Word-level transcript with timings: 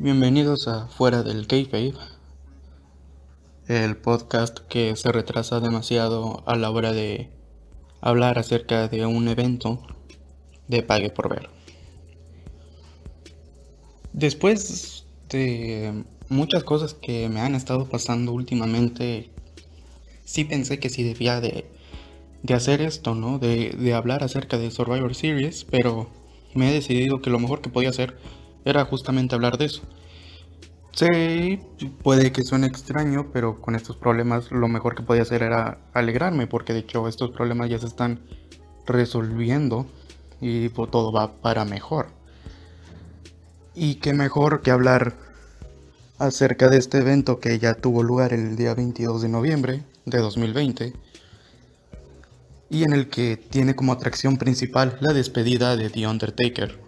Bienvenidos 0.00 0.66
a 0.66 0.88
Fuera 0.88 1.22
del 1.22 1.46
Kayfabe, 1.46 1.94
el 3.68 3.96
podcast 3.96 4.58
que 4.68 4.96
se 4.96 5.12
retrasa 5.12 5.60
demasiado 5.60 6.42
a 6.46 6.56
la 6.56 6.68
hora 6.72 6.92
de 6.92 7.30
hablar 8.00 8.40
acerca 8.40 8.88
de 8.88 9.06
un 9.06 9.28
evento 9.28 9.86
de 10.66 10.82
pague 10.82 11.10
por 11.10 11.28
ver. 11.28 11.48
Después 14.12 15.06
de 15.28 16.02
muchas 16.28 16.64
cosas 16.64 16.94
que 16.94 17.28
me 17.28 17.40
han 17.40 17.54
estado 17.54 17.88
pasando 17.88 18.32
últimamente, 18.32 19.30
sí 20.24 20.44
pensé 20.44 20.80
que 20.80 20.90
sí 20.90 21.04
debía 21.04 21.40
de, 21.40 21.70
de 22.42 22.54
hacer 22.54 22.80
esto, 22.80 23.14
¿no? 23.14 23.38
De, 23.38 23.70
de 23.70 23.94
hablar 23.94 24.24
acerca 24.24 24.58
de 24.58 24.72
Survivor 24.72 25.14
Series, 25.14 25.64
pero 25.64 26.08
me 26.52 26.70
he 26.70 26.72
decidido 26.72 27.22
que 27.22 27.30
lo 27.30 27.38
mejor 27.38 27.60
que 27.60 27.70
podía 27.70 27.90
hacer 27.90 28.18
era 28.64 28.84
justamente 28.84 29.34
hablar 29.34 29.58
de 29.58 29.66
eso. 29.66 29.82
Sí, 30.92 31.58
puede 32.02 32.30
que 32.30 32.44
suene 32.44 32.68
extraño, 32.68 33.30
pero 33.32 33.60
con 33.60 33.74
estos 33.74 33.96
problemas 33.96 34.52
lo 34.52 34.68
mejor 34.68 34.94
que 34.94 35.02
podía 35.02 35.22
hacer 35.22 35.42
era 35.42 35.78
alegrarme, 35.92 36.46
porque 36.46 36.72
de 36.72 36.80
hecho 36.80 37.08
estos 37.08 37.30
problemas 37.30 37.68
ya 37.68 37.78
se 37.78 37.86
están 37.86 38.20
resolviendo 38.86 39.86
y 40.40 40.68
todo 40.68 41.10
va 41.10 41.32
para 41.40 41.64
mejor. 41.64 42.08
Y 43.74 43.96
qué 43.96 44.12
mejor 44.12 44.62
que 44.62 44.70
hablar 44.70 45.14
acerca 46.18 46.68
de 46.68 46.78
este 46.78 46.98
evento 46.98 47.40
que 47.40 47.58
ya 47.58 47.74
tuvo 47.74 48.04
lugar 48.04 48.32
el 48.32 48.54
día 48.54 48.74
22 48.74 49.22
de 49.22 49.28
noviembre 49.28 49.82
de 50.04 50.18
2020 50.18 50.92
y 52.70 52.84
en 52.84 52.92
el 52.92 53.08
que 53.08 53.36
tiene 53.36 53.74
como 53.74 53.92
atracción 53.92 54.36
principal 54.36 54.96
la 55.00 55.12
despedida 55.12 55.76
de 55.76 55.90
The 55.90 56.06
Undertaker. 56.06 56.83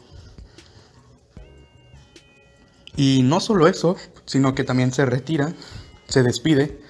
Y 2.96 3.22
no 3.22 3.40
solo 3.40 3.68
eso, 3.68 3.96
sino 4.24 4.54
que 4.54 4.64
también 4.64 4.92
se 4.92 5.04
retira, 5.04 5.52
se 6.08 6.22
despide, 6.22 6.80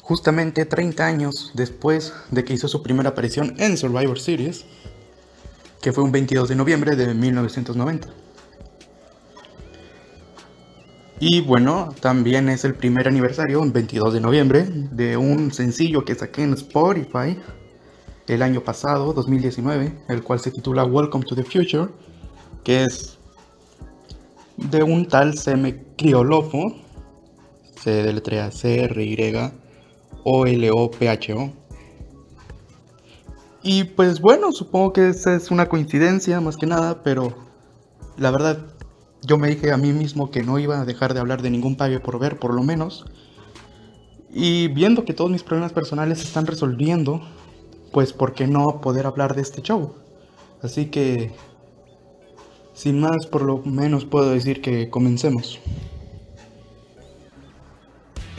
justamente 0.00 0.66
30 0.66 1.06
años 1.06 1.52
después 1.54 2.12
de 2.30 2.44
que 2.44 2.52
hizo 2.52 2.68
su 2.68 2.82
primera 2.82 3.10
aparición 3.10 3.54
en 3.58 3.76
Survivor 3.78 4.18
Series, 4.18 4.64
que 5.80 5.92
fue 5.92 6.04
un 6.04 6.12
22 6.12 6.48
de 6.48 6.56
noviembre 6.56 6.96
de 6.96 7.14
1990. 7.14 8.08
Y 11.22 11.42
bueno, 11.42 11.94
también 12.00 12.48
es 12.48 12.64
el 12.64 12.74
primer 12.74 13.06
aniversario, 13.06 13.60
un 13.60 13.72
22 13.72 14.14
de 14.14 14.20
noviembre, 14.20 14.64
de 14.64 15.16
un 15.16 15.52
sencillo 15.52 16.04
que 16.04 16.14
saqué 16.14 16.42
en 16.42 16.54
Spotify 16.54 17.38
el 18.26 18.42
año 18.42 18.62
pasado, 18.62 19.12
2019, 19.12 19.92
el 20.08 20.22
cual 20.22 20.40
se 20.40 20.50
titula 20.50 20.84
Welcome 20.84 21.24
to 21.26 21.34
the 21.34 21.44
Future, 21.44 21.88
que 22.64 22.84
es 22.84 23.19
de 24.70 24.82
un 24.82 25.06
tal 25.06 25.38
Seme 25.38 25.84
Criolofo, 25.96 26.76
se 27.80 28.02
deletrea 28.02 28.50
C-R-Y-O-L-O-P-H-O. 28.50 29.50
Y 33.62 33.84
pues 33.84 34.20
bueno, 34.20 34.52
supongo 34.52 34.92
que 34.92 35.08
esa 35.08 35.34
es 35.34 35.50
una 35.50 35.68
coincidencia 35.68 36.40
más 36.40 36.56
que 36.56 36.66
nada, 36.66 37.02
pero 37.02 37.34
la 38.16 38.30
verdad 38.30 38.58
yo 39.22 39.36
me 39.38 39.48
dije 39.48 39.70
a 39.70 39.76
mí 39.76 39.92
mismo 39.92 40.30
que 40.30 40.42
no 40.42 40.58
iba 40.58 40.80
a 40.80 40.84
dejar 40.84 41.14
de 41.14 41.20
hablar 41.20 41.42
de 41.42 41.50
ningún 41.50 41.76
pague 41.76 42.00
por 42.00 42.18
ver, 42.18 42.38
por 42.38 42.54
lo 42.54 42.62
menos. 42.62 43.04
Y 44.32 44.68
viendo 44.68 45.04
que 45.04 45.12
todos 45.12 45.30
mis 45.30 45.42
problemas 45.42 45.72
personales 45.72 46.18
se 46.18 46.24
están 46.24 46.46
resolviendo, 46.46 47.20
pues 47.92 48.12
¿por 48.12 48.32
qué 48.32 48.46
no 48.46 48.80
poder 48.80 49.06
hablar 49.06 49.34
de 49.34 49.42
este 49.42 49.60
show? 49.60 49.94
Así 50.62 50.86
que, 50.86 51.32
sin 52.80 52.98
más, 52.98 53.26
por 53.26 53.42
lo 53.42 53.58
menos 53.58 54.06
puedo 54.06 54.30
decir 54.30 54.62
que 54.62 54.88
comencemos. 54.88 55.60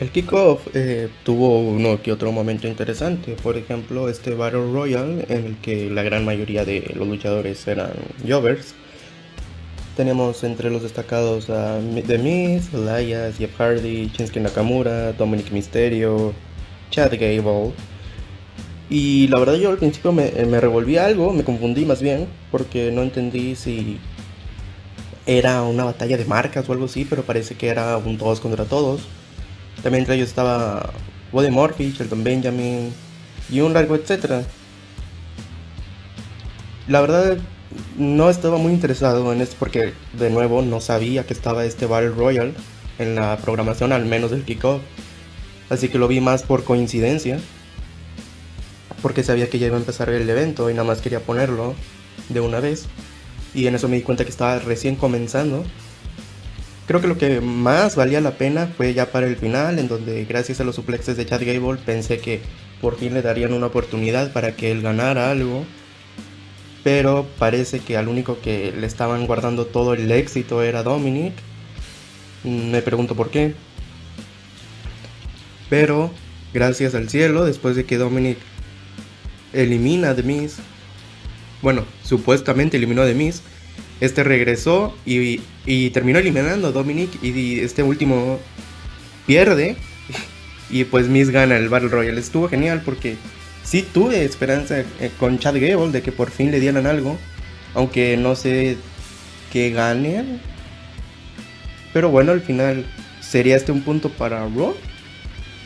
El 0.00 0.10
kickoff 0.10 0.66
eh, 0.74 1.08
tuvo 1.22 1.60
uno 1.60 2.02
que 2.02 2.10
otro 2.10 2.32
momento 2.32 2.66
interesante, 2.66 3.36
por 3.40 3.56
ejemplo 3.56 4.08
este 4.08 4.34
Battle 4.34 4.72
Royale 4.72 5.26
en 5.28 5.44
el 5.44 5.56
que 5.58 5.88
la 5.90 6.02
gran 6.02 6.24
mayoría 6.24 6.64
de 6.64 6.92
los 6.96 7.06
luchadores 7.06 7.64
eran 7.68 7.92
Jovers 8.28 8.74
tenemos 9.96 10.42
entre 10.42 10.70
los 10.70 10.82
destacados 10.82 11.48
a 11.48 11.78
The 12.06 12.18
Miz, 12.18 12.74
Elias, 12.74 13.36
Jeff 13.38 13.54
Hardy, 13.56 14.10
Shinsuke 14.12 14.40
Nakamura, 14.40 15.12
Dominic 15.12 15.52
Mysterio, 15.52 16.32
Chad 16.90 17.12
Gable. 17.12 17.72
Y 18.90 19.28
la 19.28 19.38
verdad 19.38 19.54
yo 19.54 19.70
al 19.70 19.78
principio 19.78 20.10
me, 20.12 20.30
me 20.46 20.60
revolví 20.60 20.96
algo, 20.96 21.32
me 21.32 21.44
confundí 21.44 21.84
más 21.84 22.02
bien, 22.02 22.26
porque 22.50 22.90
no 22.90 23.02
entendí 23.02 23.54
si 23.54 23.98
era 25.26 25.62
una 25.62 25.84
batalla 25.84 26.16
de 26.16 26.24
marcas 26.24 26.68
o 26.68 26.72
algo 26.72 26.86
así, 26.86 27.04
pero 27.04 27.22
parece 27.22 27.54
que 27.54 27.68
era 27.68 27.96
un 27.96 28.18
todos 28.18 28.40
contra 28.40 28.64
todos. 28.64 29.02
También 29.82 30.02
entre 30.02 30.16
ellos 30.16 30.28
estaba 30.28 30.92
Buddy 31.32 31.50
Murphy, 31.50 31.92
Shelton 31.92 32.24
Benjamin 32.24 32.92
y 33.50 33.60
un 33.60 33.72
largo 33.72 33.94
etcétera. 33.94 34.44
La 36.88 37.00
verdad 37.00 37.38
no 37.96 38.28
estaba 38.28 38.58
muy 38.58 38.72
interesado 38.72 39.32
en 39.32 39.40
esto 39.40 39.56
porque 39.58 39.94
de 40.18 40.30
nuevo 40.30 40.62
no 40.62 40.80
sabía 40.80 41.24
que 41.24 41.32
estaba 41.32 41.64
este 41.64 41.86
Battle 41.86 42.10
Royale 42.10 42.54
en 42.98 43.14
la 43.14 43.36
programación, 43.38 43.92
al 43.92 44.04
menos 44.04 44.30
del 44.30 44.44
kickoff. 44.44 44.82
Así 45.70 45.88
que 45.88 45.98
lo 45.98 46.08
vi 46.08 46.20
más 46.20 46.42
por 46.42 46.64
coincidencia. 46.64 47.38
Porque 49.00 49.24
sabía 49.24 49.48
que 49.48 49.58
ya 49.58 49.66
iba 49.66 49.76
a 49.76 49.80
empezar 49.80 50.10
el 50.10 50.28
evento 50.28 50.70
y 50.70 50.74
nada 50.74 50.84
más 50.84 51.00
quería 51.00 51.20
ponerlo 51.20 51.74
de 52.28 52.40
una 52.40 52.60
vez. 52.60 52.86
Y 53.54 53.66
en 53.66 53.74
eso 53.74 53.88
me 53.88 53.96
di 53.96 54.02
cuenta 54.02 54.24
que 54.24 54.30
estaba 54.30 54.58
recién 54.58 54.96
comenzando. 54.96 55.64
Creo 56.86 57.00
que 57.00 57.08
lo 57.08 57.18
que 57.18 57.40
más 57.40 57.96
valía 57.96 58.20
la 58.20 58.32
pena 58.32 58.72
fue 58.76 58.94
ya 58.94 59.10
para 59.12 59.26
el 59.26 59.36
final, 59.36 59.78
en 59.78 59.88
donde 59.88 60.24
gracias 60.24 60.60
a 60.60 60.64
los 60.64 60.74
suplexes 60.74 61.16
de 61.16 61.26
Chad 61.26 61.42
Gable 61.44 61.80
pensé 61.84 62.18
que 62.18 62.40
por 62.80 62.96
fin 62.96 63.14
le 63.14 63.22
darían 63.22 63.52
una 63.52 63.66
oportunidad 63.66 64.32
para 64.32 64.56
que 64.56 64.72
él 64.72 64.82
ganara 64.82 65.30
algo 65.30 65.64
pero 66.82 67.26
parece 67.38 67.80
que 67.80 67.96
al 67.96 68.08
único 68.08 68.40
que 68.40 68.72
le 68.76 68.86
estaban 68.86 69.26
guardando 69.26 69.66
todo 69.66 69.94
el 69.94 70.10
éxito 70.10 70.62
era 70.62 70.82
Dominic. 70.82 71.34
Me 72.44 72.82
pregunto 72.82 73.14
por 73.14 73.30
qué. 73.30 73.54
Pero, 75.70 76.10
gracias 76.52 76.94
al 76.94 77.08
cielo, 77.08 77.44
después 77.44 77.76
de 77.76 77.84
que 77.84 77.98
Dominic 77.98 78.38
elimina 79.52 80.10
a 80.10 80.16
The 80.16 80.22
bueno, 81.62 81.84
supuestamente 82.02 82.76
eliminó 82.76 83.04
The 83.04 83.14
Miz, 83.14 83.42
este 84.00 84.24
regresó 84.24 84.94
y, 85.06 85.40
y 85.64 85.90
terminó 85.90 86.18
eliminando 86.18 86.68
a 86.68 86.72
Dominic 86.72 87.22
y 87.22 87.60
este 87.60 87.84
último 87.84 88.40
pierde 89.26 89.76
y 90.70 90.84
pues 90.84 91.08
Miz 91.08 91.30
gana 91.30 91.56
el 91.56 91.68
Battle 91.68 91.88
Royale. 91.88 92.20
Estuvo 92.20 92.48
genial 92.48 92.82
porque 92.84 93.16
sí 93.62 93.82
tuve 93.82 94.24
esperanza 94.24 94.80
eh, 94.80 95.10
con 95.18 95.38
Chad 95.38 95.54
Gable 95.54 95.92
de 95.92 96.02
que 96.02 96.12
por 96.12 96.30
fin 96.30 96.50
le 96.50 96.60
dieran 96.60 96.86
algo, 96.86 97.16
aunque 97.74 98.16
no 98.16 98.34
sé 98.34 98.76
que 99.52 99.70
gane. 99.70 100.40
Pero 101.92 102.10
bueno, 102.10 102.32
al 102.32 102.40
final, 102.40 102.86
¿sería 103.20 103.56
este 103.56 103.70
un 103.70 103.82
punto 103.82 104.08
para 104.08 104.40
Raw? 104.40 104.74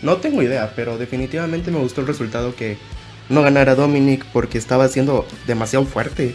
No 0.02 0.16
tengo 0.18 0.42
idea, 0.42 0.72
pero 0.76 0.98
definitivamente 0.98 1.70
me 1.70 1.78
gustó 1.78 2.02
el 2.02 2.06
resultado 2.06 2.54
que 2.54 2.76
no 3.28 3.42
ganara 3.42 3.75
Dominic 3.75 4.25
porque 4.32 4.59
estaba 4.59 4.88
siendo 4.88 5.26
demasiado 5.47 5.84
fuerte. 5.84 6.34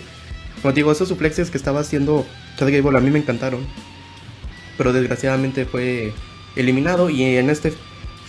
Como 0.61 0.73
digo, 0.73 0.91
esos 0.91 1.07
suplexes 1.07 1.49
que 1.49 1.57
estaba 1.57 1.79
haciendo 1.79 2.25
Chad 2.57 2.69
a 2.69 2.99
mí 2.99 3.09
me 3.09 3.19
encantaron. 3.19 3.65
Pero 4.77 4.93
desgraciadamente 4.93 5.65
fue 5.65 6.13
eliminado 6.55 7.09
y 7.09 7.23
en 7.23 7.49
este 7.49 7.73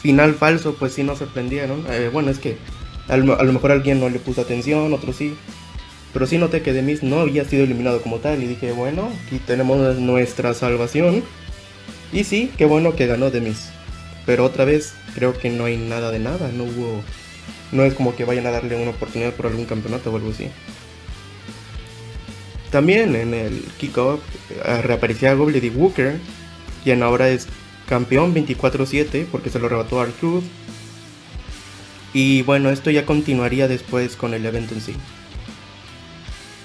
final 0.00 0.34
falso 0.34 0.74
pues 0.78 0.94
sí 0.94 1.02
nos 1.02 1.18
sorprendieron. 1.18 1.84
Eh, 1.90 2.10
bueno, 2.12 2.30
es 2.30 2.38
que 2.38 2.56
a 3.08 3.16
lo, 3.16 3.52
mejor 3.52 3.72
alguien 3.72 4.00
no 4.00 4.08
le 4.08 4.18
puso 4.18 4.40
atención, 4.40 4.92
otro 4.92 5.12
sí. 5.12 5.34
Pero 6.12 6.26
sí 6.26 6.38
noté 6.38 6.62
que 6.62 6.72
Demis 6.72 7.02
no 7.02 7.20
había 7.20 7.44
sido 7.44 7.64
eliminado 7.64 8.02
como 8.02 8.18
tal. 8.18 8.42
Y 8.42 8.46
dije, 8.46 8.72
bueno, 8.72 9.10
aquí 9.26 9.38
tenemos 9.38 9.96
nuestra 9.98 10.54
salvación. 10.54 11.22
Y 12.12 12.24
sí, 12.24 12.50
qué 12.58 12.66
bueno 12.66 12.94
que 12.94 13.06
ganó 13.06 13.30
Demis. 13.30 13.70
Pero 14.26 14.44
otra 14.44 14.64
vez, 14.64 14.94
creo 15.14 15.36
que 15.36 15.50
no 15.50 15.64
hay 15.64 15.76
nada 15.76 16.10
de 16.10 16.18
nada. 16.18 16.50
No 16.52 16.64
hubo. 16.64 17.02
No 17.72 17.84
es 17.84 17.94
como 17.94 18.14
que 18.14 18.24
vayan 18.24 18.46
a 18.46 18.50
darle 18.50 18.76
una 18.76 18.90
oportunidad 18.90 19.32
por 19.32 19.46
algún 19.46 19.64
campeonato 19.64 20.12
o 20.12 20.16
algo 20.16 20.30
así. 20.30 20.48
También 22.70 23.16
en 23.16 23.34
el 23.34 23.64
kickoff 23.78 24.20
eh, 24.50 24.82
reaparecía 24.82 25.34
Gobledy 25.34 25.70
Walker, 25.70 26.18
quien 26.84 27.02
ahora 27.02 27.28
es 27.28 27.48
campeón 27.88 28.34
24-7 28.34 29.26
porque 29.30 29.50
se 29.50 29.58
lo 29.58 29.66
arrebató 29.66 30.00
a 30.00 30.06
Truth 30.06 30.44
y 32.14 32.42
bueno, 32.42 32.70
esto 32.70 32.90
ya 32.90 33.06
continuaría 33.06 33.68
después 33.68 34.16
con 34.16 34.34
el 34.34 34.44
evento 34.44 34.74
en 34.74 34.80
sí. 34.80 34.94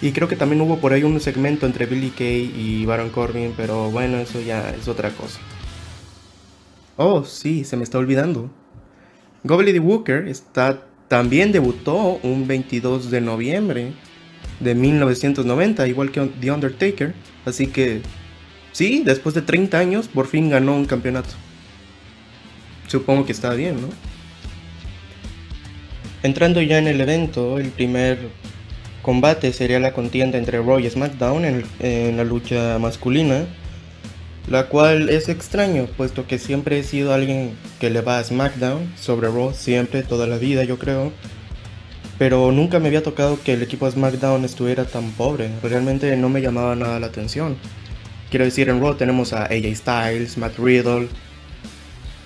Y 0.02 0.12
creo 0.12 0.28
que 0.28 0.36
también 0.36 0.62
hubo 0.62 0.78
por 0.78 0.94
ahí 0.94 1.04
un 1.04 1.20
segmento 1.20 1.66
entre 1.66 1.86
Billy 1.86 2.12
Kay 2.12 2.54
y 2.56 2.86
Baron 2.86 3.10
Corbin, 3.10 3.54
pero 3.56 3.90
bueno, 3.90 4.18
eso 4.18 4.42
ya 4.42 4.70
es 4.70 4.88
otra 4.88 5.10
cosa. 5.12 5.40
Oh, 6.98 7.24
sí, 7.24 7.64
se 7.64 7.78
me 7.78 7.84
está 7.84 7.98
olvidando. 7.98 8.50
Gobledy 9.44 9.80
Walker 9.80 10.28
está, 10.28 10.87
también 11.08 11.52
debutó 11.52 12.20
un 12.24 12.48
22 12.48 13.10
de 13.12 13.22
noviembre 13.22 13.94
de 14.60 14.76
1990, 14.76 15.88
igual 15.88 16.12
que 16.12 16.22
The 16.40 16.52
Undertaker. 16.52 17.14
Así 17.46 17.68
que 17.68 18.02
sí, 18.72 19.04
después 19.06 19.36
de 19.36 19.42
30 19.42 19.78
años, 19.78 20.08
por 20.08 20.28
fin 20.28 20.50
ganó 20.50 20.76
un 20.76 20.86
campeonato. 20.86 21.30
Supongo 22.88 23.26
que 23.26 23.32
está 23.32 23.54
bien, 23.54 23.82
¿no? 23.82 23.90
Entrando 26.24 26.62
ya 26.62 26.80
en 26.80 26.88
el 26.88 27.00
evento, 27.00 27.60
el 27.60 27.70
primer 27.70 28.18
combate 29.02 29.54
sería 29.54 29.80
la 29.80 29.94
contienda 29.94 30.38
entre 30.38 30.58
Raw 30.58 30.80
y 30.80 30.90
SmackDown 30.90 31.64
en 31.80 32.18
la 32.18 32.24
lucha 32.24 32.78
masculina 32.80 33.46
la 34.48 34.68
cual 34.68 35.10
es 35.10 35.30
extraño, 35.30 35.88
puesto 35.98 36.26
que 36.26 36.40
siempre 36.40 36.80
he 36.80 36.84
sido 36.84 37.14
alguien 37.14 37.52
que 37.80 37.90
le 37.90 38.02
va 38.02 38.18
a 38.18 38.24
SmackDown 38.24 38.94
sobre 38.98 39.28
Raw, 39.28 39.54
siempre, 39.54 40.04
toda 40.04 40.26
la 40.28 40.38
vida 40.38 40.64
yo 40.64 40.80
creo. 40.80 41.12
Pero 42.18 42.52
nunca 42.52 42.80
me 42.80 42.88
había 42.88 43.04
tocado 43.04 43.40
que 43.44 43.54
el 43.54 43.62
equipo 43.62 43.86
de 43.86 43.92
SmackDown 43.92 44.46
estuviera 44.46 44.86
tan 44.86 45.12
pobre, 45.12 45.52
realmente 45.62 46.16
no 46.16 46.30
me 46.30 46.42
llamaba 46.42 46.76
nada 46.76 47.00
la 47.00 47.08
atención. 47.08 47.58
Quiero 48.30 48.46
decir, 48.46 48.70
en 48.70 48.82
Raw 48.82 48.96
tenemos 48.96 49.34
a 49.34 49.46
AJ 49.46 49.76
Styles, 49.76 50.38
Matt 50.38 50.58
Riddle, 50.58 51.08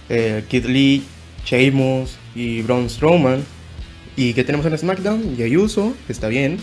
eh, 0.10 0.44
Kid 0.48 0.66
Lee, 0.66 1.04
Sheamus 1.46 2.18
y 2.36 2.62
Braun 2.62 2.90
Strowman. 2.90 3.44
¿Y 4.16 4.34
que 4.34 4.44
tenemos 4.44 4.66
en 4.66 4.78
SmackDown? 4.78 5.36
Jey 5.38 5.56
Uso, 5.58 5.94
está 6.10 6.28
bien. 6.28 6.58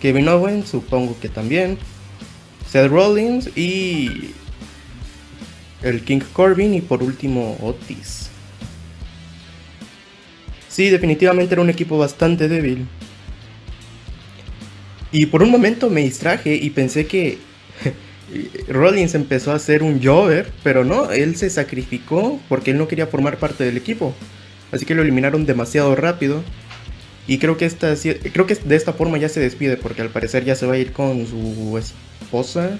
Kevin 0.00 0.28
Owens, 0.28 0.68
supongo 0.68 1.18
que 1.20 1.28
también. 1.28 1.78
Seth 2.70 2.90
Rollins 2.90 3.48
y 3.56 4.34
el 5.84 6.02
King 6.02 6.20
Corbin 6.32 6.74
y 6.74 6.80
por 6.80 7.02
último 7.02 7.56
Otis. 7.60 8.30
Sí, 10.68 10.88
definitivamente 10.90 11.54
era 11.54 11.62
un 11.62 11.70
equipo 11.70 11.98
bastante 11.98 12.48
débil. 12.48 12.86
Y 15.12 15.26
por 15.26 15.42
un 15.42 15.50
momento 15.50 15.90
me 15.90 16.00
distraje 16.00 16.56
y 16.56 16.70
pensé 16.70 17.06
que 17.06 17.38
Rollins 18.68 19.14
empezó 19.14 19.52
a 19.52 19.58
ser 19.60 19.84
un 19.84 20.02
Jover, 20.02 20.50
pero 20.64 20.84
no, 20.84 21.12
él 21.12 21.36
se 21.36 21.50
sacrificó 21.50 22.40
porque 22.48 22.72
él 22.72 22.78
no 22.78 22.88
quería 22.88 23.06
formar 23.06 23.38
parte 23.38 23.62
del 23.62 23.76
equipo. 23.76 24.14
Así 24.72 24.84
que 24.84 24.96
lo 24.96 25.02
eliminaron 25.02 25.46
demasiado 25.46 25.94
rápido. 25.94 26.42
Y 27.28 27.38
creo 27.38 27.56
que, 27.56 27.64
esta, 27.64 27.94
creo 28.32 28.46
que 28.46 28.54
de 28.56 28.76
esta 28.76 28.92
forma 28.92 29.16
ya 29.18 29.28
se 29.28 29.40
despide 29.40 29.76
porque 29.76 30.02
al 30.02 30.10
parecer 30.10 30.44
ya 30.44 30.56
se 30.56 30.66
va 30.66 30.74
a 30.74 30.78
ir 30.78 30.92
con 30.92 31.26
su 31.26 31.78
esposa 31.78 32.78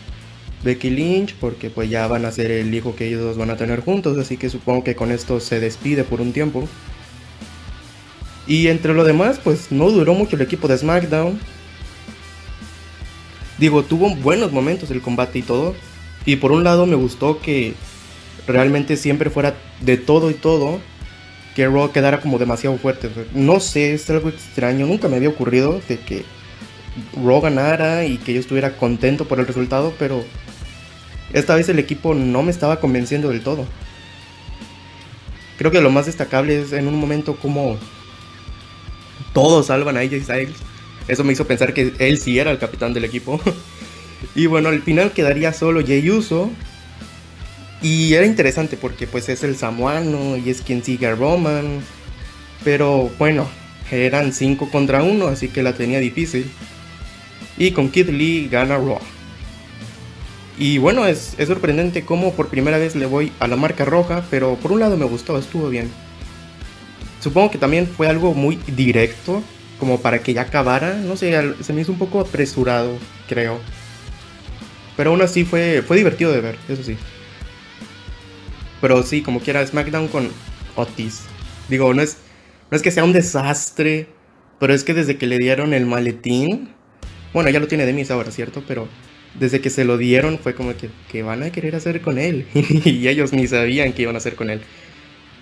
Becky 0.63 0.91
Lynch, 0.91 1.35
porque 1.35 1.71
pues 1.71 1.91
ya 1.91 2.07
van 2.07 2.25
a 2.25 2.33
ser 2.33 2.51
el 2.51 2.75
hijo 2.75 2.97
que 2.97 3.09
ellos 3.09 3.37
van 3.37 3.51
a 3.51 3.57
tener 3.57 3.81
juntos, 3.81 4.17
así 4.19 4.37
que 4.37 4.49
supongo 4.49 4.85
que 4.85 4.97
con 4.97 5.11
esto 5.11 5.41
se 5.41 5.61
despide 5.61 6.05
por 6.05 6.21
un 6.21 6.33
tiempo. 6.33 6.69
Y 8.47 8.69
entre 8.69 8.95
lo 8.95 9.05
demás, 9.05 9.41
pues 9.43 9.73
no 9.73 9.91
duró 9.91 10.15
mucho 10.15 10.37
el 10.37 10.43
equipo 10.43 10.69
de 10.69 10.77
SmackDown. 10.77 11.39
Digo, 13.59 13.83
tuvo 13.85 14.15
buenos 14.17 14.53
momentos 14.53 14.91
el 14.91 15.01
combate 15.01 15.39
y 15.39 15.43
todo. 15.43 15.75
Y 16.27 16.37
por 16.37 16.53
un 16.53 16.65
lado 16.65 16.87
me 16.87 16.97
gustó 16.97 17.41
que 17.41 17.75
realmente 18.47 18.97
siempre 18.97 19.31
fuera 19.31 19.55
de 19.81 19.97
todo 19.97 20.31
y 20.31 20.35
todo. 20.35 20.81
Que 21.55 21.67
Raw 21.69 21.93
quedara 21.93 22.21
como 22.21 22.39
demasiado 22.39 22.77
fuerte. 22.79 23.09
No 23.33 23.61
sé, 23.61 23.95
es 23.95 24.11
algo 24.11 24.29
extraño. 24.29 24.87
Nunca 24.87 25.09
me 25.09 25.17
había 25.17 25.29
ocurrido 25.29 25.81
de 25.89 25.99
que 26.01 26.25
Raw 27.15 27.41
ganara 27.41 28.05
y 28.05 28.19
que 28.19 28.35
yo 28.35 28.41
estuviera 28.41 28.77
contento 28.77 29.27
por 29.27 29.39
el 29.39 29.47
resultado. 29.47 29.95
Pero 29.99 30.25
esta 31.35 31.57
vez 31.57 31.69
el 31.69 31.81
equipo 31.81 32.15
no 32.15 32.43
me 32.43 32.53
estaba 32.53 32.81
convenciendo 32.81 33.29
del 33.29 33.43
todo. 33.43 33.67
Creo 35.59 35.71
que 35.71 35.81
lo 35.81 35.91
más 35.91 36.07
destacable 36.07 36.63
es 36.63 36.73
en 36.73 36.89
un 36.89 36.97
momento 36.97 37.37
como 37.37 37.77
todos 39.33 39.67
salvan 39.67 39.97
a 39.97 40.01
AJ 40.01 40.23
Styles. 40.23 40.57
Eso 41.09 41.25
me 41.25 41.33
hizo 41.33 41.47
pensar 41.47 41.75
que 41.75 41.93
él 41.99 42.19
sí 42.19 42.39
era 42.39 42.53
el 42.53 42.59
capitán 42.59 42.95
del 42.95 43.05
equipo. 43.05 43.41
y 44.35 44.47
bueno, 44.47 44.69
al 44.69 44.81
final 44.83 45.13
quedaría 45.13 45.53
solo 45.53 45.85
Jey 45.85 46.09
Uso. 46.09 46.51
Y 47.83 48.15
era 48.15 48.25
interesante 48.25 48.77
porque 48.77 49.07
pues 49.07 49.29
es 49.29 49.43
el 49.43 49.57
samuano 49.57 50.37
y 50.37 50.49
es 50.51 50.63
quien 50.63 50.85
sigue 50.85 51.09
a 51.09 51.17
Roman. 51.17 51.81
Pero 52.63 53.11
bueno, 53.19 53.49
eran 53.91 54.33
5 54.33 54.71
contra 54.71 55.03
1, 55.03 55.27
así 55.27 55.49
que 55.49 55.65
la 55.65 55.75
tenía 55.75 55.99
difícil. 55.99 56.49
Y 57.59 57.73
con 57.73 57.91
Kid 57.91 58.09
Lee 58.09 58.49
gana 58.51 58.77
Raw. 58.77 59.01
Y 60.57 60.79
bueno, 60.79 61.05
es, 61.07 61.37
sorprendente 61.47 62.05
cómo 62.05 62.33
por 62.35 62.49
primera 62.49 62.79
vez 62.79 62.95
le 62.95 63.07
voy 63.07 63.33
a 63.41 63.49
la 63.49 63.57
marca 63.57 63.85
roja, 63.85 64.25
pero 64.31 64.55
por 64.57 64.73
un 64.73 64.81
lado 64.81 64.97
me 64.97 65.05
gustó, 65.05 65.37
estuvo 65.37 65.69
bien. 65.69 65.91
Supongo 67.21 67.51
que 67.51 67.59
también 67.59 67.87
fue 67.87 68.07
algo 68.07 68.35
muy 68.35 68.57
directo, 68.67 69.43
como 69.81 70.01
para 70.01 70.21
que 70.21 70.33
ya 70.33 70.43
acabara, 70.43 70.95
no 70.95 71.17
sé, 71.17 71.55
se 71.61 71.73
me 71.73 71.81
hizo 71.81 71.91
un 71.91 71.99
poco 71.99 72.21
apresurado, 72.21 72.97
creo. 73.29 73.59
Pero 74.97 75.11
aún 75.11 75.23
así 75.23 75.45
fue, 75.45 75.83
fue 75.83 75.97
divertido 75.97 76.31
de 76.33 76.41
ver, 76.41 76.57
eso 76.69 76.85
sí. 76.85 76.97
Pero 78.81 79.03
sí, 79.03 79.23
como 79.23 79.41
quiera, 79.41 79.67
SmackDown 79.67 80.09
con 80.09 80.31
Otis. 80.77 81.23
Digo, 81.69 81.93
no 81.95 82.03
es, 82.03 82.19
no 82.71 82.77
es 82.77 82.83
que 82.83 82.93
sea 82.93 83.03
un 83.03 83.13
desastre, 83.13 84.07
pero 84.61 84.73
es 84.73 84.85
que 84.85 84.95
desde 84.95 85.17
que 85.17 85.27
le 85.27 85.39
dieron 85.39 85.75
el 85.75 85.87
maletín, 85.87 86.69
bueno, 87.33 87.51
ya 87.51 87.59
lo 87.59 87.67
tiene 87.67 87.87
de 87.87 87.93
mis 87.93 88.13
ahora, 88.13 88.31
¿cierto? 88.31 88.63
Pero 88.69 88.87
desde 89.39 89.61
que 89.61 89.71
se 89.71 89.85
lo 89.85 89.99
dieron 89.99 90.39
fue 90.39 90.55
como 90.55 90.77
que, 90.77 90.91
¿qué 91.11 91.23
van 91.23 91.43
a 91.43 91.51
querer 91.51 91.75
hacer 91.75 92.01
con 92.01 92.19
él? 92.19 92.47
y 92.55 93.09
ellos 93.09 93.33
ni 93.33 93.47
sabían 93.47 93.93
qué 93.93 94.03
iban 94.03 94.15
a 94.15 94.19
hacer 94.19 94.35
con 94.35 94.51
él. 94.51 94.61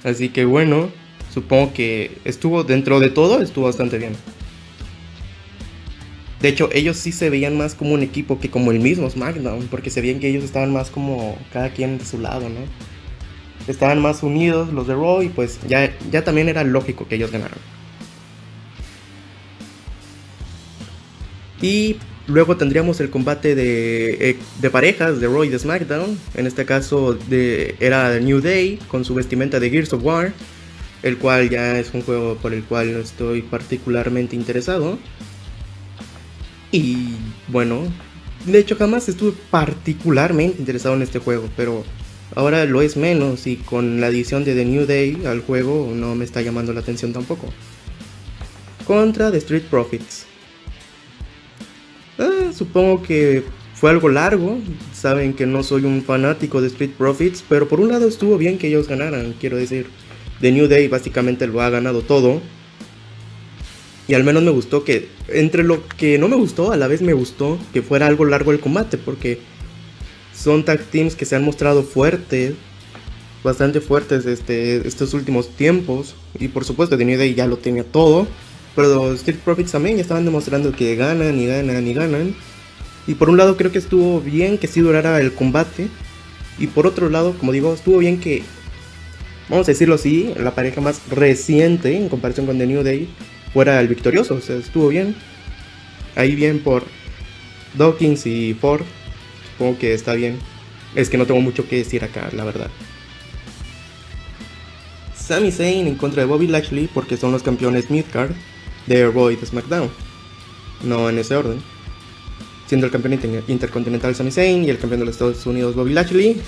Así 0.04 0.30
que 0.30 0.44
bueno, 0.44 0.90
supongo 1.32 1.72
que 1.72 2.12
estuvo 2.24 2.64
dentro 2.64 3.00
de 3.00 3.10
todo, 3.10 3.42
estuvo 3.42 3.66
bastante 3.66 3.98
bien. 3.98 4.12
De 6.40 6.48
hecho, 6.48 6.68
ellos 6.72 6.96
sí 6.96 7.12
se 7.12 7.30
veían 7.30 7.56
más 7.56 7.76
como 7.76 7.92
un 7.94 8.02
equipo 8.02 8.40
que 8.40 8.50
como 8.50 8.72
el 8.72 8.80
mismo 8.80 9.08
SmackDown, 9.08 9.68
porque 9.68 9.90
se 9.90 10.00
veían 10.00 10.18
que 10.18 10.28
ellos 10.28 10.42
estaban 10.42 10.72
más 10.72 10.90
como 10.90 11.38
cada 11.52 11.70
quien 11.70 11.98
de 11.98 12.04
su 12.04 12.18
lado, 12.18 12.48
¿no? 12.48 12.60
Estaban 13.68 14.02
más 14.02 14.24
unidos 14.24 14.72
los 14.72 14.88
de 14.88 14.94
Raw 14.94 15.22
y 15.22 15.28
pues 15.28 15.60
ya, 15.68 15.96
ya 16.10 16.24
también 16.24 16.48
era 16.48 16.64
lógico 16.64 17.06
que 17.06 17.14
ellos 17.14 17.30
ganaran. 17.30 17.58
Y 21.60 21.96
Luego 22.28 22.56
tendríamos 22.56 23.00
el 23.00 23.10
combate 23.10 23.54
de, 23.54 24.30
eh, 24.30 24.36
de 24.60 24.70
parejas 24.70 25.20
de 25.20 25.26
Roy 25.26 25.48
de 25.48 25.58
SmackDown. 25.58 26.18
En 26.34 26.46
este 26.46 26.64
caso 26.64 27.14
de, 27.14 27.74
era 27.80 28.18
New 28.20 28.40
Day 28.40 28.78
con 28.88 29.04
su 29.04 29.14
vestimenta 29.14 29.58
de 29.58 29.70
Gears 29.70 29.92
of 29.92 30.04
War. 30.04 30.32
El 31.02 31.18
cual 31.18 31.50
ya 31.50 31.80
es 31.80 31.92
un 31.94 32.02
juego 32.02 32.36
por 32.36 32.54
el 32.54 32.62
cual 32.62 32.92
no 32.92 33.00
estoy 33.00 33.42
particularmente 33.42 34.36
interesado. 34.36 35.00
Y 36.70 37.16
bueno, 37.48 37.82
de 38.46 38.58
hecho 38.58 38.76
jamás 38.76 39.08
estuve 39.08 39.32
particularmente 39.50 40.60
interesado 40.60 40.94
en 40.94 41.02
este 41.02 41.18
juego. 41.18 41.48
Pero 41.56 41.82
ahora 42.36 42.64
lo 42.66 42.82
es 42.82 42.96
menos 42.96 43.48
y 43.48 43.56
con 43.56 44.00
la 44.00 44.06
adición 44.06 44.44
de 44.44 44.54
The 44.54 44.64
New 44.64 44.86
Day 44.86 45.26
al 45.26 45.40
juego 45.40 45.92
no 45.92 46.14
me 46.14 46.24
está 46.24 46.40
llamando 46.40 46.72
la 46.72 46.80
atención 46.80 47.12
tampoco. 47.12 47.52
Contra 48.86 49.32
The 49.32 49.38
Street 49.38 49.64
Profits. 49.68 50.31
Supongo 52.54 53.02
que 53.02 53.44
fue 53.74 53.90
algo 53.90 54.08
largo. 54.08 54.58
Saben 54.92 55.34
que 55.34 55.46
no 55.46 55.62
soy 55.62 55.84
un 55.84 56.02
fanático 56.02 56.60
de 56.60 56.68
Street 56.68 56.92
Profits, 56.96 57.44
pero 57.48 57.68
por 57.68 57.80
un 57.80 57.88
lado 57.88 58.06
estuvo 58.06 58.38
bien 58.38 58.58
que 58.58 58.68
ellos 58.68 58.88
ganaran, 58.88 59.34
quiero 59.40 59.56
decir. 59.56 59.86
The 60.40 60.52
New 60.52 60.66
Day 60.66 60.88
básicamente 60.88 61.46
lo 61.46 61.60
ha 61.60 61.70
ganado 61.70 62.02
todo. 62.02 62.40
Y 64.08 64.14
al 64.14 64.24
menos 64.24 64.42
me 64.42 64.50
gustó 64.50 64.84
que, 64.84 65.08
entre 65.28 65.62
lo 65.62 65.86
que 65.86 66.18
no 66.18 66.28
me 66.28 66.36
gustó, 66.36 66.72
a 66.72 66.76
la 66.76 66.88
vez 66.88 67.02
me 67.02 67.12
gustó 67.12 67.58
que 67.72 67.82
fuera 67.82 68.06
algo 68.06 68.24
largo 68.24 68.52
el 68.52 68.60
combate, 68.60 68.98
porque 68.98 69.38
son 70.34 70.64
tag 70.64 70.80
teams 70.82 71.14
que 71.14 71.24
se 71.24 71.36
han 71.36 71.44
mostrado 71.44 71.82
fuertes, 71.82 72.54
bastante 73.44 73.80
fuertes 73.80 74.26
este, 74.26 74.86
estos 74.86 75.14
últimos 75.14 75.48
tiempos. 75.50 76.14
Y 76.38 76.48
por 76.48 76.64
supuesto, 76.64 76.98
The 76.98 77.04
New 77.04 77.18
Day 77.18 77.34
ya 77.34 77.46
lo 77.46 77.58
tenía 77.58 77.84
todo. 77.84 78.26
Pero 78.74 79.12
Street 79.14 79.38
Profits 79.44 79.72
también 79.72 79.96
ya 79.96 80.02
estaban 80.02 80.24
demostrando 80.24 80.72
que 80.72 80.96
ganan 80.96 81.38
y 81.38 81.46
ganan 81.46 81.86
y 81.86 81.94
ganan. 81.94 82.34
Y 83.06 83.14
por 83.14 83.28
un 83.28 83.36
lado 83.36 83.56
creo 83.56 83.72
que 83.72 83.78
estuvo 83.78 84.20
bien 84.20 84.58
que 84.58 84.66
sí 84.66 84.80
durara 84.80 85.20
el 85.20 85.32
combate. 85.32 85.88
Y 86.58 86.68
por 86.68 86.86
otro 86.86 87.10
lado, 87.10 87.34
como 87.38 87.52
digo, 87.52 87.74
estuvo 87.74 87.98
bien 87.98 88.20
que, 88.20 88.42
vamos 89.48 89.66
a 89.68 89.72
decirlo 89.72 89.96
así, 89.96 90.32
la 90.36 90.54
pareja 90.54 90.80
más 90.80 91.00
reciente 91.10 91.96
en 91.96 92.08
comparación 92.08 92.46
con 92.46 92.58
The 92.58 92.66
New 92.66 92.82
Day 92.82 93.08
fuera 93.52 93.80
el 93.80 93.88
victorioso. 93.88 94.34
O 94.34 94.40
sea, 94.40 94.56
estuvo 94.56 94.88
bien. 94.88 95.14
Ahí 96.14 96.34
bien 96.34 96.60
por 96.60 96.84
Dawkins 97.76 98.26
y 98.26 98.54
Ford. 98.54 98.82
Supongo 99.52 99.78
que 99.78 99.94
está 99.94 100.14
bien. 100.14 100.38
Es 100.94 101.08
que 101.08 101.18
no 101.18 101.26
tengo 101.26 101.40
mucho 101.40 101.68
que 101.68 101.76
decir 101.76 102.04
acá, 102.04 102.28
la 102.32 102.44
verdad. 102.44 102.70
Sami 105.16 105.52
Zayn 105.52 105.86
en 105.86 105.94
contra 105.94 106.22
de 106.22 106.26
Bobby 106.26 106.46
Lashley 106.46 106.88
porque 106.92 107.16
son 107.16 107.32
los 107.32 107.42
campeones 107.42 107.90
Midcard 107.90 108.32
de 108.86 109.06
Raw 109.10 109.30
y 109.30 109.36
SmackDown. 109.36 109.90
No 110.84 111.08
en 111.08 111.18
ese 111.18 111.36
orden. 111.36 111.60
Siendo 112.66 112.86
el 112.86 112.92
campeón 112.92 113.44
intercontinental 113.48 114.14
Sami 114.14 114.30
Zayn 114.30 114.64
y 114.64 114.70
el 114.70 114.78
campeón 114.78 115.00
de 115.00 115.06
los 115.06 115.14
Estados 115.14 115.44
Unidos 115.46 115.74
Bobby 115.74 115.92
Lashley. 115.92 116.40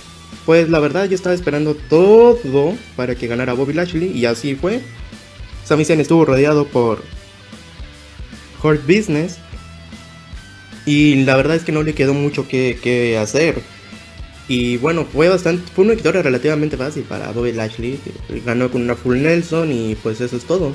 Pues 0.46 0.68
la 0.68 0.80
verdad 0.80 1.08
yo 1.08 1.14
estaba 1.14 1.34
esperando 1.34 1.74
todo 1.74 2.74
para 2.96 3.14
que 3.14 3.26
ganara 3.26 3.52
Bobby 3.52 3.72
Lashley 3.72 4.10
y 4.12 4.26
así 4.26 4.54
fue. 4.54 4.80
Sami 5.64 5.84
Zayn 5.84 6.00
estuvo 6.00 6.24
rodeado 6.24 6.66
por 6.66 7.02
Hurt 8.62 8.82
Business 8.86 9.38
y 10.86 11.24
la 11.24 11.36
verdad 11.36 11.56
es 11.56 11.62
que 11.62 11.72
no 11.72 11.82
le 11.82 11.94
quedó 11.94 12.14
mucho 12.14 12.48
que 12.48 13.18
hacer. 13.20 13.62
Y 14.46 14.76
bueno, 14.76 15.06
fue 15.10 15.28
bastante, 15.28 15.70
fue 15.74 15.84
una 15.84 15.94
victoria 15.94 16.22
relativamente 16.22 16.76
fácil 16.76 17.04
para 17.04 17.30
Bobby 17.32 17.52
Lashley. 17.52 17.98
Ganó 18.44 18.70
con 18.70 18.82
una 18.82 18.94
full 18.94 19.16
Nelson 19.18 19.72
y 19.72 19.94
pues 19.94 20.20
eso 20.20 20.36
es 20.36 20.44
todo. 20.44 20.72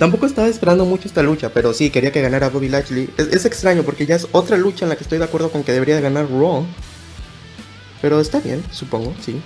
Tampoco 0.00 0.24
estaba 0.24 0.48
esperando 0.48 0.86
mucho 0.86 1.08
esta 1.08 1.22
lucha, 1.22 1.50
pero 1.52 1.74
sí, 1.74 1.90
quería 1.90 2.10
que 2.10 2.22
ganara 2.22 2.48
Bobby 2.48 2.70
Lashley. 2.70 3.10
Es, 3.18 3.44
extraño 3.44 3.82
porque 3.82 4.06
ya 4.06 4.16
es 4.16 4.28
otra 4.32 4.56
lucha 4.56 4.86
en 4.86 4.88
la 4.88 4.96
que 4.96 5.02
estoy 5.02 5.18
de 5.18 5.24
acuerdo 5.24 5.50
con 5.50 5.62
que 5.62 5.72
debería 5.72 5.94
de 5.94 6.00
ganar 6.00 6.26
Raw. 6.30 6.64
Pero 8.00 8.18
está 8.18 8.40
bien, 8.40 8.64
supongo, 8.70 9.12
sí. 9.20 9.42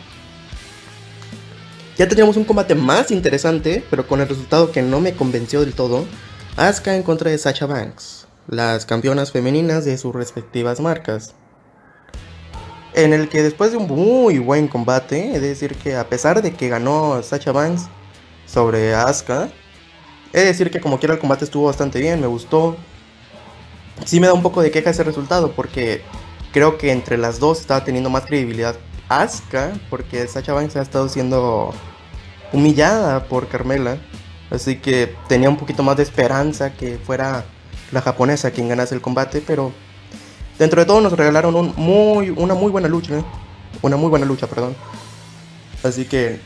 Ya 1.98 2.06
teníamos 2.06 2.36
un 2.36 2.44
combate 2.44 2.76
más 2.76 3.10
interesante, 3.10 3.84
pero 3.90 4.06
con 4.06 4.20
el 4.20 4.28
resultado 4.28 4.70
que 4.70 4.80
no 4.80 5.00
me 5.00 5.14
convenció 5.14 5.58
del 5.58 5.74
todo. 5.74 6.04
Asuka 6.56 6.94
en 6.94 7.02
contra 7.02 7.32
de 7.32 7.38
Sacha 7.38 7.66
Banks, 7.66 8.28
las 8.46 8.86
campeonas 8.86 9.32
femeninas 9.32 9.84
de 9.84 9.98
sus 9.98 10.14
respectivas 10.14 10.78
marcas. 10.78 11.34
En 12.94 13.12
el 13.12 13.28
que 13.28 13.42
después 13.42 13.72
de 13.72 13.78
un 13.78 13.88
muy 13.88 14.38
buen 14.38 14.68
combate, 14.68 15.34
es 15.34 15.42
decir 15.42 15.74
que 15.74 15.96
a 15.96 16.08
pesar 16.08 16.42
de 16.42 16.52
que 16.52 16.68
ganó 16.68 17.20
Sacha 17.24 17.50
Banks 17.50 17.88
sobre 18.46 18.94
Asuka, 18.94 19.50
He 20.34 20.40
de 20.40 20.46
decir 20.46 20.68
que 20.72 20.80
como 20.80 20.98
quiera 20.98 21.14
el 21.14 21.20
combate 21.20 21.44
estuvo 21.44 21.66
bastante 21.66 22.00
bien, 22.00 22.20
me 22.20 22.26
gustó. 22.26 22.76
Sí 24.04 24.18
me 24.18 24.26
da 24.26 24.32
un 24.32 24.42
poco 24.42 24.62
de 24.62 24.72
queja 24.72 24.90
ese 24.90 25.04
resultado 25.04 25.52
porque 25.52 26.02
creo 26.52 26.76
que 26.76 26.90
entre 26.90 27.16
las 27.16 27.38
dos 27.38 27.60
estaba 27.60 27.84
teniendo 27.84 28.10
más 28.10 28.26
credibilidad 28.26 28.74
Asuka 29.08 29.72
porque 29.88 30.26
Sacha 30.26 30.52
Banks 30.52 30.74
ha 30.74 30.82
estado 30.82 31.08
siendo 31.08 31.72
humillada 32.52 33.28
por 33.28 33.46
Carmela. 33.46 33.98
Así 34.50 34.74
que 34.74 35.14
tenía 35.28 35.48
un 35.48 35.56
poquito 35.56 35.84
más 35.84 35.96
de 35.96 36.02
esperanza 36.02 36.72
que 36.72 36.98
fuera 36.98 37.44
la 37.92 38.00
japonesa 38.00 38.50
quien 38.50 38.68
ganase 38.68 38.96
el 38.96 39.00
combate, 39.00 39.40
pero 39.40 39.70
dentro 40.58 40.80
de 40.80 40.86
todo 40.86 41.00
nos 41.00 41.12
regalaron 41.12 41.54
una 41.54 42.54
muy 42.54 42.70
buena 42.72 42.88
lucha. 42.88 43.20
¿eh? 43.20 43.24
Una 43.82 43.96
muy 43.96 44.08
buena 44.08 44.26
lucha, 44.26 44.48
perdón. 44.48 44.74
Así 45.84 46.06
que 46.06 46.40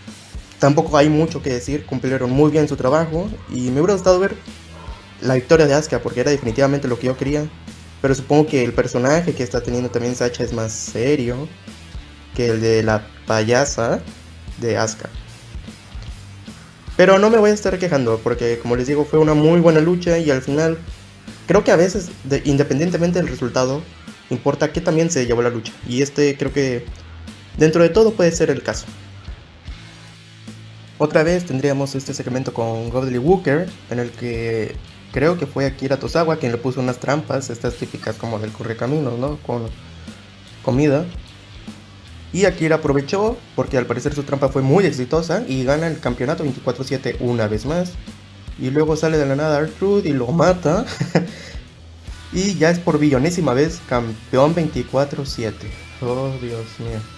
Tampoco 0.59 0.97
hay 0.97 1.09
mucho 1.09 1.41
que 1.41 1.51
decir, 1.51 1.87
cumplieron 1.87 2.31
muy 2.31 2.51
bien 2.51 2.67
su 2.67 2.77
trabajo 2.77 3.29
y 3.49 3.71
me 3.71 3.81
hubiera 3.81 3.95
gustado 3.95 4.19
ver 4.19 4.37
la 5.21 5.35
victoria 5.35 5.67
de 5.67 5.75
Asuka 5.75 6.01
porque 6.01 6.21
era 6.21 6.31
definitivamente 6.31 6.89
lo 6.89 6.99
que 6.99 7.07
yo 7.07 7.17
quería. 7.17 7.49
Pero 8.03 8.15
supongo 8.15 8.47
que 8.47 8.65
el 8.65 8.73
personaje 8.73 9.35
que 9.35 9.43
está 9.43 9.61
teniendo 9.61 9.91
también 9.91 10.15
Sacha 10.15 10.43
es 10.45 10.53
más 10.53 10.73
serio 10.73 11.49
que 12.35 12.49
el 12.49 12.61
de 12.61 12.83
la 12.83 13.07
payasa 13.27 14.01
de 14.61 14.77
Asuka. 14.77 15.09
Pero 16.97 17.21
no 17.21 17.31
me 17.31 17.39
voy 17.39 17.51
a 17.51 17.55
estar 17.55 17.79
quejando 17.79 18.19
porque 18.19 18.59
como 18.59 18.75
les 18.75 18.89
digo 18.89 19.05
fue 19.05 19.21
una 19.21 19.35
muy 19.35 19.61
buena 19.61 19.81
lucha 19.81 20.19
y 20.19 20.31
al 20.33 20.43
final 20.43 20.79
creo 21.47 21.63
que 21.63 21.71
a 21.71 21.77
veces 21.77 22.11
independientemente 22.45 23.21
del 23.21 23.29
resultado 23.29 23.83
importa 24.31 24.73
que 24.73 24.81
también 24.81 25.09
se 25.09 25.25
llevó 25.25 25.43
la 25.43 25.51
lucha. 25.51 25.73
Y 25.89 26.03
este 26.03 26.37
creo 26.37 26.53
que 26.53 26.85
dentro 27.57 27.83
de 27.83 27.89
todo 27.91 28.13
puede 28.13 28.33
ser 28.33 28.51
el 28.51 28.65
caso. 28.65 28.87
Otra 30.99 31.23
vez 31.23 31.45
tendríamos 31.45 31.95
este 31.95 32.13
segmento 32.13 32.53
con 32.53 32.91
Godly 32.91 33.19
Walker, 33.19 33.69
en 33.89 34.01
el 34.01 34.11
que 34.11 34.75
creo 35.13 35.39
que 35.39 35.47
fue 35.47 35.65
Akira 35.65 35.97
Tosawa 35.97 36.39
quien 36.39 36.51
le 36.51 36.59
puso 36.59 36.81
unas 36.81 36.99
trampas, 36.99 37.51
estas 37.51 37.75
típicas 37.75 38.17
como 38.17 38.41
del 38.41 38.51
correcaminos, 38.51 39.17
¿no? 39.17 39.37
Con 39.47 39.69
comida. 40.65 41.07
Y 42.33 42.47
Akira 42.47 42.77
aprovechó, 42.77 43.37
porque 43.55 43.79
al 43.79 43.87
parecer 43.87 44.13
su 44.13 44.25
trampa 44.25 44.49
fue 44.49 44.63
muy 44.63 44.87
exitosa, 44.87 45.45
y 45.47 45.63
gana 45.63 45.87
el 45.87 46.01
campeonato 46.01 46.45
24-7 46.45 47.19
una 47.21 47.47
vez 47.47 47.65
más. 47.65 47.93
Y 48.59 48.71
luego 48.71 48.97
sale 48.97 49.19
de 49.19 49.27
la 49.27 49.37
nada 49.37 49.59
Artrude 49.59 50.09
y 50.09 50.13
lo 50.13 50.27
mata. 50.27 50.85
y 52.33 52.55
ya 52.55 52.71
es 52.71 52.81
por 52.81 52.99
billonésima 52.99 53.55
vez 53.55 53.81
campeón 53.89 54.53
24-7. 54.53 55.53
Oh, 56.03 56.33
Dios 56.41 56.67
mío 56.81 57.18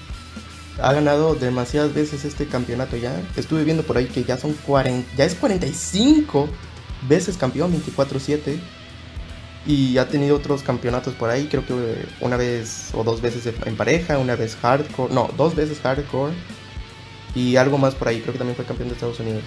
ha 0.82 0.92
ganado 0.92 1.34
demasiadas 1.34 1.94
veces 1.94 2.24
este 2.24 2.46
campeonato 2.46 2.96
ya. 2.96 3.20
Estuve 3.36 3.64
viendo 3.64 3.82
por 3.82 3.96
ahí 3.96 4.06
que 4.06 4.24
ya 4.24 4.36
son 4.36 4.54
40, 4.66 5.16
ya 5.16 5.24
es 5.24 5.34
45 5.34 6.48
veces 7.08 7.36
campeón 7.36 7.72
24/7 7.72 8.58
y 9.66 9.98
ha 9.98 10.08
tenido 10.08 10.36
otros 10.36 10.62
campeonatos 10.62 11.14
por 11.14 11.30
ahí, 11.30 11.46
creo 11.46 11.66
que 11.66 12.06
una 12.20 12.36
vez 12.36 12.90
o 12.94 13.04
dos 13.04 13.20
veces 13.20 13.52
en 13.64 13.76
pareja, 13.76 14.18
una 14.18 14.34
vez 14.34 14.56
hardcore, 14.56 15.12
no, 15.12 15.30
dos 15.36 15.54
veces 15.54 15.80
hardcore 15.80 16.32
y 17.34 17.56
algo 17.56 17.78
más 17.78 17.94
por 17.94 18.08
ahí, 18.08 18.20
creo 18.20 18.32
que 18.32 18.38
también 18.38 18.56
fue 18.56 18.64
campeón 18.64 18.88
de 18.88 18.94
Estados 18.94 19.20
Unidos. 19.20 19.42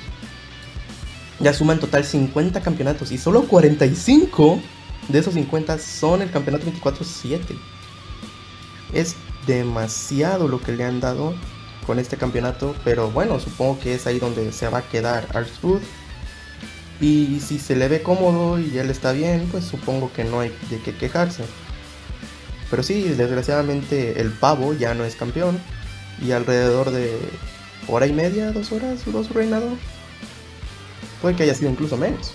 Ya 1.39 1.53
suma 1.53 1.73
en 1.73 1.79
total 1.79 2.05
50 2.05 2.61
campeonatos 2.61 3.11
y 3.11 3.17
solo 3.17 3.43
45 3.43 4.61
de 5.09 5.19
esos 5.19 5.33
50 5.33 5.77
son 5.79 6.21
el 6.21 6.31
campeonato 6.31 6.65
24/7. 6.65 7.57
Es 8.93 9.15
demasiado 9.45 10.47
lo 10.47 10.62
que 10.62 10.71
le 10.71 10.83
han 10.83 11.00
dado 11.00 11.33
con 11.85 12.00
este 12.00 12.17
campeonato, 12.17 12.75
pero 12.83 13.12
bueno, 13.12 13.39
supongo 13.39 13.79
que 13.79 13.95
es 13.95 14.07
ahí 14.07 14.19
donde 14.19 14.51
se 14.51 14.67
va 14.67 14.79
a 14.79 14.89
quedar 14.89 15.27
Arthur. 15.33 15.81
Y 17.01 17.39
si 17.41 17.59
se 17.59 17.75
le 17.75 17.88
ve 17.88 18.01
cómodo 18.01 18.59
y 18.59 18.77
él 18.77 18.89
está 18.89 19.12
bien, 19.12 19.47
pues 19.51 19.65
supongo 19.65 20.12
que 20.13 20.23
no 20.23 20.39
hay 20.39 20.55
de 20.69 20.79
qué 20.79 20.95
quejarse. 20.95 21.43
Pero 22.69 22.81
sí, 22.81 23.03
desgraciadamente 23.03 24.21
el 24.21 24.31
pavo 24.31 24.73
ya 24.73 24.93
no 24.93 25.03
es 25.03 25.15
campeón. 25.15 25.59
Y 26.21 26.31
alrededor 26.31 26.91
de 26.91 27.17
hora 27.88 28.07
y 28.07 28.13
media, 28.13 28.51
dos 28.51 28.71
horas, 28.71 29.01
dos 29.05 29.29
reinado. 29.31 29.69
Puede 31.21 31.35
que 31.35 31.43
haya 31.43 31.55
sido 31.55 31.71
incluso 31.71 31.97
menos. 31.97 32.33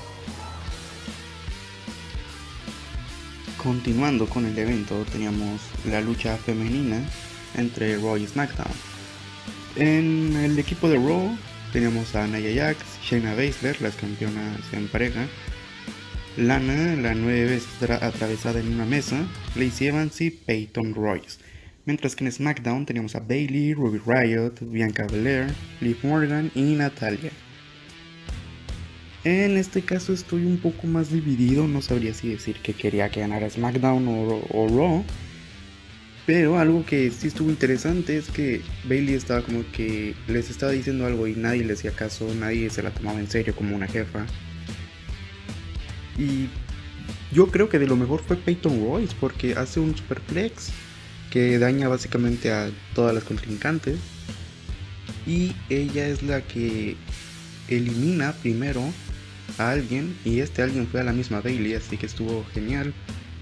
Continuando 3.62 4.28
con 4.28 4.46
el 4.46 4.56
evento, 4.56 5.04
teníamos 5.10 5.60
la 5.84 6.00
lucha 6.00 6.36
femenina 6.36 7.02
entre 7.56 7.96
Raw 7.96 8.16
y 8.16 8.26
SmackDown. 8.26 8.70
En 9.74 10.36
el 10.36 10.58
equipo 10.58 10.88
de 10.88 10.96
Raw 10.96 11.36
teníamos 11.72 12.14
a 12.14 12.28
Nia 12.28 12.54
Jax, 12.54 12.84
Shayna 13.02 13.34
Baszler, 13.34 13.82
las 13.82 13.96
campeonas 13.96 14.60
en 14.72 14.86
pareja, 14.86 15.26
Lana, 16.36 16.94
la 16.94 17.14
nueve 17.14 17.46
veces 17.46 17.90
atravesada 17.90 18.60
en 18.60 18.72
una 18.72 18.84
mesa, 18.84 19.26
Lacey 19.56 19.88
Evans 19.88 20.20
y 20.20 20.30
Peyton 20.30 20.94
Royce. 20.94 21.40
Mientras 21.84 22.14
que 22.14 22.24
en 22.24 22.30
SmackDown 22.30 22.86
teníamos 22.86 23.16
a 23.16 23.20
Bailey, 23.20 23.74
Ruby 23.74 24.00
Riot, 24.06 24.54
Bianca 24.60 25.04
Belair, 25.10 25.52
Liv 25.80 25.98
Morgan 26.04 26.52
y 26.54 26.74
Natalia. 26.74 27.32
En 29.24 29.56
este 29.56 29.82
caso 29.82 30.12
estoy 30.12 30.44
un 30.44 30.58
poco 30.58 30.86
más 30.86 31.10
dividido, 31.10 31.66
no 31.66 31.82
sabría 31.82 32.14
si 32.14 32.28
decir 32.28 32.56
que 32.62 32.72
quería 32.72 33.10
que 33.10 33.20
ganara 33.20 33.50
SmackDown 33.50 34.06
o, 34.06 34.68
Raw. 34.68 35.04
Pero 36.24 36.58
algo 36.58 36.84
que 36.84 37.10
sí 37.10 37.28
estuvo 37.28 37.48
interesante 37.48 38.16
es 38.16 38.28
que 38.28 38.60
Bailey 38.84 39.14
estaba 39.14 39.42
como 39.42 39.64
que 39.72 40.14
les 40.28 40.50
estaba 40.50 40.72
diciendo 40.72 41.06
algo 41.06 41.26
y 41.26 41.34
nadie 41.34 41.64
le 41.64 41.72
hacía 41.72 41.90
caso, 41.90 42.32
nadie 42.38 42.70
se 42.70 42.82
la 42.82 42.90
tomaba 42.90 43.18
en 43.18 43.28
serio 43.28 43.56
como 43.56 43.74
una 43.74 43.88
jefa. 43.88 44.26
Y 46.18 46.48
yo 47.32 47.48
creo 47.48 47.68
que 47.68 47.78
de 47.78 47.86
lo 47.86 47.96
mejor 47.96 48.22
fue 48.22 48.36
Peyton 48.36 48.84
Royce 48.84 49.14
porque 49.18 49.54
hace 49.54 49.80
un 49.80 49.96
superplex 49.96 50.70
que 51.30 51.58
daña 51.58 51.88
básicamente 51.88 52.52
a 52.52 52.70
todas 52.94 53.14
las 53.14 53.24
contrincantes. 53.24 53.98
Y 55.26 55.54
ella 55.70 56.08
es 56.08 56.22
la 56.22 56.42
que 56.42 56.96
elimina 57.68 58.32
primero 58.32 58.82
a 59.56 59.70
alguien 59.70 60.16
y 60.24 60.40
este 60.40 60.62
alguien 60.62 60.86
fue 60.86 61.00
a 61.00 61.04
la 61.04 61.12
misma 61.12 61.40
Bailey, 61.40 61.74
así 61.74 61.96
que 61.96 62.06
estuvo 62.06 62.44
genial. 62.52 62.92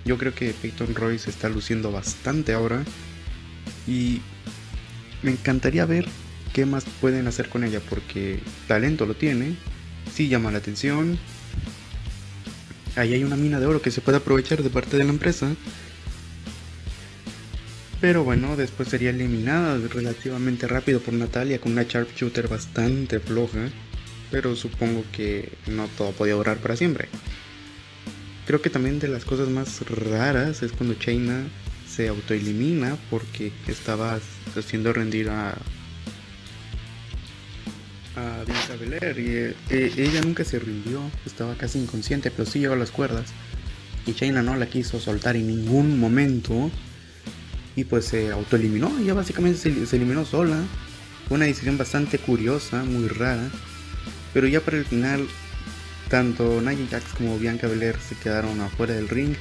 Yo 0.04 0.18
creo 0.18 0.34
que 0.34 0.52
Peyton 0.52 0.94
Royce 0.94 1.30
está 1.30 1.48
luciendo 1.48 1.90
bastante 1.90 2.52
ahora 2.52 2.84
y 3.86 4.20
me 5.22 5.32
encantaría 5.32 5.84
ver 5.84 6.06
qué 6.52 6.64
más 6.64 6.84
pueden 7.00 7.26
hacer 7.26 7.48
con 7.48 7.64
ella 7.64 7.80
porque 7.90 8.40
talento 8.68 9.04
lo 9.06 9.14
tiene, 9.14 9.56
sí 10.14 10.28
llama 10.28 10.52
la 10.52 10.58
atención. 10.58 11.18
Ahí 12.94 13.12
hay 13.12 13.24
una 13.24 13.36
mina 13.36 13.60
de 13.60 13.66
oro 13.66 13.82
que 13.82 13.90
se 13.90 14.00
puede 14.00 14.18
aprovechar 14.18 14.62
de 14.62 14.70
parte 14.70 14.96
de 14.96 15.04
la 15.04 15.10
empresa. 15.10 15.54
Pero 18.00 18.24
bueno, 18.24 18.56
después 18.56 18.88
sería 18.88 19.10
eliminada 19.10 19.78
relativamente 19.88 20.66
rápido 20.66 21.00
por 21.00 21.14
Natalia 21.14 21.60
con 21.60 21.72
una 21.72 21.82
sharpshooter 21.82 22.46
bastante 22.46 23.20
floja 23.20 23.70
pero 24.30 24.56
supongo 24.56 25.04
que 25.12 25.52
no 25.66 25.88
todo 25.96 26.12
podía 26.12 26.34
durar 26.34 26.58
para 26.58 26.76
siempre. 26.76 27.08
Creo 28.46 28.62
que 28.62 28.70
también 28.70 28.98
de 28.98 29.08
las 29.08 29.24
cosas 29.24 29.48
más 29.48 29.80
raras 29.88 30.62
es 30.62 30.72
cuando 30.72 30.94
Chaina 30.94 31.44
se 31.88 32.08
autoelimina 32.08 32.96
porque 33.10 33.52
estaba 33.66 34.18
haciendo 34.56 34.92
rendir 34.92 35.30
a 35.30 35.56
a 38.16 38.76
Belair 38.80 39.18
y 39.18 39.74
eh, 39.74 39.92
ella 39.96 40.22
nunca 40.22 40.44
se 40.44 40.58
rindió, 40.58 41.00
estaba 41.26 41.54
casi 41.54 41.78
inconsciente, 41.78 42.30
pero 42.30 42.48
sí 42.48 42.60
llegó 42.60 42.74
a 42.74 42.76
las 42.76 42.90
cuerdas. 42.90 43.26
Y 44.06 44.14
Chaina 44.14 44.42
no 44.42 44.56
la 44.56 44.66
quiso 44.66 45.00
soltar 45.00 45.36
en 45.36 45.48
ningún 45.48 45.98
momento 45.98 46.70
y 47.74 47.84
pues 47.84 48.06
se 48.06 48.30
autoeliminó, 48.30 48.90
ella 48.98 49.14
básicamente 49.14 49.58
se, 49.58 49.86
se 49.86 49.96
eliminó 49.96 50.24
sola. 50.24 50.56
Fue 51.28 51.36
una 51.36 51.46
decisión 51.46 51.76
bastante 51.76 52.18
curiosa, 52.18 52.84
muy 52.84 53.08
rara. 53.08 53.50
Pero 54.36 54.48
ya 54.48 54.60
para 54.60 54.76
el 54.76 54.84
final, 54.84 55.26
tanto 56.10 56.60
Nia 56.60 56.76
Jax 56.90 57.14
como 57.14 57.38
Bianca 57.38 57.68
Belair 57.68 57.96
se 57.98 58.14
quedaron 58.16 58.60
afuera 58.60 58.92
del 58.92 59.08
ring. 59.08 59.34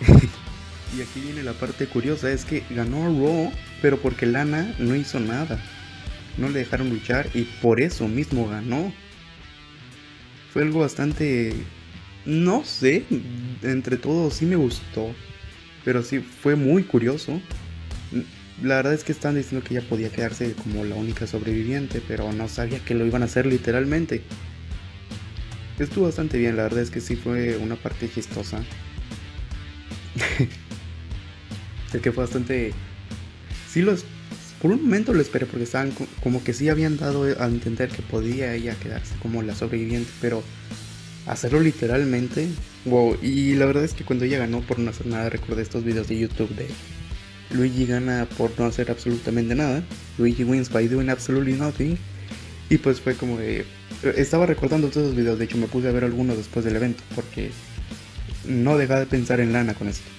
Y 0.94 1.00
aquí 1.00 1.20
viene 1.20 1.42
la 1.42 1.54
parte 1.54 1.86
curiosa, 1.86 2.30
es 2.30 2.44
que 2.44 2.62
ganó 2.68 3.06
Raw, 3.06 3.50
pero 3.80 3.98
porque 3.98 4.26
Lana 4.26 4.74
no 4.78 4.94
hizo 4.94 5.20
nada. 5.20 5.58
No 6.36 6.50
le 6.50 6.58
dejaron 6.58 6.90
luchar 6.90 7.30
y 7.32 7.44
por 7.62 7.80
eso 7.80 8.08
mismo 8.08 8.46
ganó. 8.46 8.92
Fue 10.52 10.62
algo 10.62 10.80
bastante... 10.80 11.54
No 12.26 12.62
sé, 12.62 13.04
entre 13.62 13.96
todos 13.96 14.34
sí 14.34 14.44
me 14.44 14.56
gustó. 14.56 15.14
Pero 15.82 16.02
sí, 16.02 16.18
fue 16.18 16.56
muy 16.56 16.82
curioso. 16.82 17.40
La 18.62 18.76
verdad 18.76 18.94
es 18.94 19.04
que 19.04 19.12
están 19.12 19.34
diciendo 19.34 19.66
que 19.66 19.76
ella 19.76 19.86
podía 19.86 20.08
quedarse 20.10 20.54
como 20.54 20.84
la 20.84 20.94
única 20.94 21.26
sobreviviente, 21.26 22.02
pero 22.06 22.32
no 22.32 22.48
sabía 22.48 22.78
que 22.78 22.94
lo 22.94 23.04
iban 23.04 23.22
a 23.22 23.26
hacer 23.26 23.44
literalmente. 23.46 24.22
Estuvo 25.78 26.06
bastante 26.06 26.38
bien, 26.38 26.56
la 26.56 26.62
verdad 26.62 26.80
es 26.80 26.90
que 26.90 27.02
sí 27.02 27.16
fue 27.16 27.58
una 27.58 27.76
parte 27.76 28.10
chistosa. 28.10 28.62
el 31.92 32.00
que 32.00 32.12
fue 32.12 32.24
bastante... 32.24 32.72
Sí 33.68 33.82
los... 33.82 34.04
Por 34.62 34.70
un 34.70 34.82
momento 34.82 35.12
lo 35.12 35.20
esperé 35.20 35.44
porque 35.44 35.64
estaban 35.64 35.92
como 36.22 36.42
que 36.42 36.54
sí 36.54 36.70
habían 36.70 36.96
dado 36.96 37.24
a 37.38 37.46
entender 37.46 37.90
que 37.90 38.00
podía 38.00 38.54
ella 38.54 38.74
quedarse 38.74 39.14
como 39.20 39.42
la 39.42 39.54
sobreviviente, 39.54 40.10
pero 40.22 40.42
hacerlo 41.26 41.60
literalmente, 41.60 42.48
wow. 42.86 43.18
Y 43.20 43.54
la 43.54 43.66
verdad 43.66 43.84
es 43.84 43.92
que 43.92 44.04
cuando 44.04 44.24
ella 44.24 44.38
ganó 44.38 44.62
por 44.62 44.78
no 44.78 44.90
hacer 44.90 45.06
nada, 45.06 45.28
recordé 45.28 45.60
estos 45.60 45.84
videos 45.84 46.08
de 46.08 46.18
YouTube 46.18 46.48
de 46.56 46.68
Luigi 47.50 47.86
gana 47.86 48.26
por 48.36 48.50
no 48.58 48.66
hacer 48.66 48.90
absolutamente 48.90 49.54
nada. 49.54 49.82
Luigi 50.18 50.44
wins 50.44 50.70
by 50.70 50.88
doing 50.88 51.08
absolutely 51.08 51.54
nothing. 51.54 51.96
Y 52.68 52.78
pues 52.78 53.00
fue 53.00 53.14
como 53.14 53.38
de... 53.38 53.64
Estaba 54.16 54.46
recordando 54.46 54.88
todos 54.88 55.06
esos 55.06 55.16
videos, 55.16 55.38
de 55.38 55.44
hecho 55.44 55.56
me 55.56 55.68
puse 55.68 55.88
a 55.88 55.92
ver 55.92 56.04
algunos 56.04 56.36
después 56.36 56.64
del 56.64 56.76
evento 56.76 57.02
porque 57.14 57.50
no 58.46 58.76
dejaba 58.76 59.00
de 59.00 59.06
pensar 59.06 59.40
en 59.40 59.52
Lana 59.52 59.74
con 59.74 59.88
esto 59.88 60.10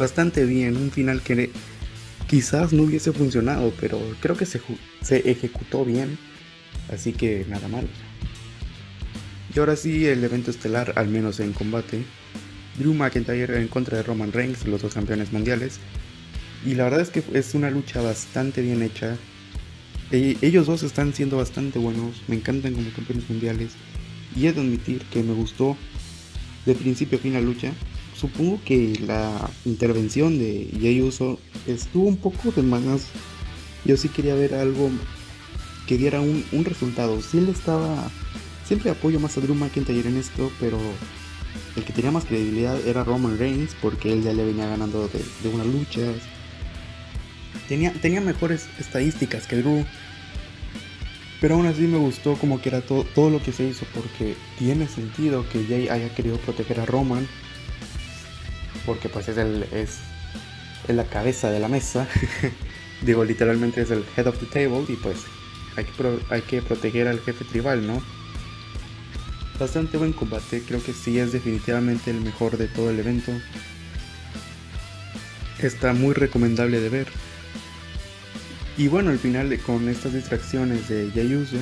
bastante 0.00 0.46
bien, 0.46 0.76
un 0.76 0.90
final 0.90 1.20
que 1.20 1.50
quizás 2.26 2.72
no 2.72 2.84
hubiese 2.84 3.12
funcionado, 3.12 3.72
pero 3.78 4.00
creo 4.20 4.36
que 4.36 4.46
se, 4.46 4.60
se 5.02 5.30
ejecutó 5.30 5.84
bien, 5.84 6.18
así 6.92 7.12
que 7.12 7.44
nada 7.48 7.68
mal. 7.68 7.86
Y 9.54 9.58
ahora 9.58 9.76
sí, 9.76 10.06
el 10.06 10.24
evento 10.24 10.50
estelar, 10.50 10.94
al 10.96 11.08
menos 11.08 11.38
en 11.38 11.52
combate. 11.52 12.04
Drew 12.80 12.94
McIntyre 12.94 13.60
en 13.60 13.68
contra 13.68 13.98
de 13.98 14.02
Roman 14.02 14.32
Reigns, 14.32 14.66
los 14.66 14.82
dos 14.82 14.94
campeones 14.94 15.32
mundiales. 15.32 15.78
Y 16.66 16.74
la 16.74 16.84
verdad 16.84 17.00
es 17.00 17.10
que 17.10 17.22
es 17.32 17.54
una 17.54 17.70
lucha 17.70 18.02
bastante 18.02 18.62
bien 18.62 18.82
hecha. 18.82 19.16
E, 20.10 20.36
ellos 20.42 20.66
dos 20.66 20.82
están 20.82 21.14
siendo 21.14 21.36
bastante 21.36 21.78
buenos, 21.78 22.22
me 22.26 22.36
encantan 22.36 22.74
como 22.74 22.90
campeones 22.90 23.30
mundiales. 23.30 23.72
Y 24.34 24.46
he 24.46 24.52
de 24.52 24.60
admitir 24.60 25.02
que 25.12 25.22
me 25.22 25.34
gustó 25.34 25.76
de 26.66 26.74
principio 26.74 27.18
a 27.18 27.20
fin 27.20 27.34
la 27.34 27.40
lucha 27.40 27.72
supongo 28.20 28.60
que 28.64 28.98
la 29.06 29.50
intervención 29.64 30.38
de 30.38 30.68
Jay 30.78 31.00
Uso 31.00 31.38
estuvo 31.66 32.06
un 32.06 32.18
poco 32.18 32.52
de 32.52 32.62
más. 32.62 33.06
Yo 33.84 33.96
sí 33.96 34.08
quería 34.08 34.34
ver 34.34 34.54
algo 34.54 34.90
que 35.86 35.96
diera 35.96 36.20
un, 36.20 36.44
resultado. 36.64 37.20
Sí 37.22 37.38
él 37.38 37.48
estaba. 37.48 38.10
Siempre 38.66 38.90
apoyo 38.90 39.18
más 39.18 39.36
a 39.36 39.40
Drew 39.40 39.54
McIntyre 39.54 40.08
en 40.08 40.18
esto, 40.18 40.52
pero 40.60 40.78
el 41.76 41.84
que 41.84 41.92
tenía 41.92 42.10
más 42.10 42.24
credibilidad 42.24 42.78
era 42.86 43.04
Roman 43.04 43.38
Reigns, 43.38 43.76
porque 43.80 44.12
él 44.12 44.22
ya 44.22 44.32
le 44.32 44.44
venía 44.44 44.66
ganando 44.66 45.08
de, 45.08 45.48
unas 45.48 45.66
luchas. 45.66 46.16
Tenía, 47.68 48.20
mejores 48.20 48.68
estadísticas 48.78 49.46
que 49.46 49.56
Drew. 49.56 49.84
Pero 51.40 51.54
aún 51.54 51.66
así 51.66 51.82
me 51.82 51.98
gustó 51.98 52.34
como 52.34 52.60
que 52.60 52.68
era 52.68 52.82
todo, 52.82 53.04
todo 53.04 53.30
lo 53.30 53.42
que 53.42 53.52
se 53.52 53.64
hizo 53.64 53.86
porque 53.94 54.36
tiene 54.58 54.86
sentido 54.88 55.48
que 55.48 55.64
Jay 55.64 55.88
haya 55.88 56.14
querido 56.14 56.36
proteger 56.36 56.80
a 56.80 56.86
Roman 56.86 57.26
porque 58.84 59.08
pues 59.08 59.28
es, 59.28 59.38
el, 59.38 59.64
es, 59.72 59.98
la 60.88 61.04
cabeza 61.04 61.50
de 61.50 61.60
la 61.60 61.68
mesa. 61.68 62.06
Digo, 63.02 63.24
literalmente 63.24 63.80
es 63.80 63.90
el 63.90 64.04
head 64.16 64.26
of 64.26 64.38
the 64.38 64.46
table 64.46 64.84
y 64.88 64.96
pues 64.96 65.18
hay 65.76 65.84
que, 65.84 66.18
hay 66.28 66.42
que 66.42 66.60
proteger 66.60 67.08
al 67.08 67.20
jefe 67.20 67.44
tribal, 67.44 67.86
¿no? 67.86 68.02
Bastante 69.60 69.98
buen 69.98 70.14
combate, 70.14 70.62
creo 70.66 70.82
que 70.82 70.94
sí 70.94 71.18
es 71.18 71.32
definitivamente 71.32 72.10
el 72.10 72.22
mejor 72.22 72.56
de 72.56 72.66
todo 72.66 72.88
el 72.88 72.98
evento. 72.98 73.30
Está 75.58 75.92
muy 75.92 76.14
recomendable 76.14 76.80
de 76.80 76.88
ver. 76.88 77.08
Y 78.78 78.88
bueno, 78.88 79.10
al 79.10 79.18
final 79.18 79.54
con 79.60 79.86
estas 79.90 80.14
distracciones 80.14 80.88
de 80.88 81.12
Yayuso, 81.12 81.58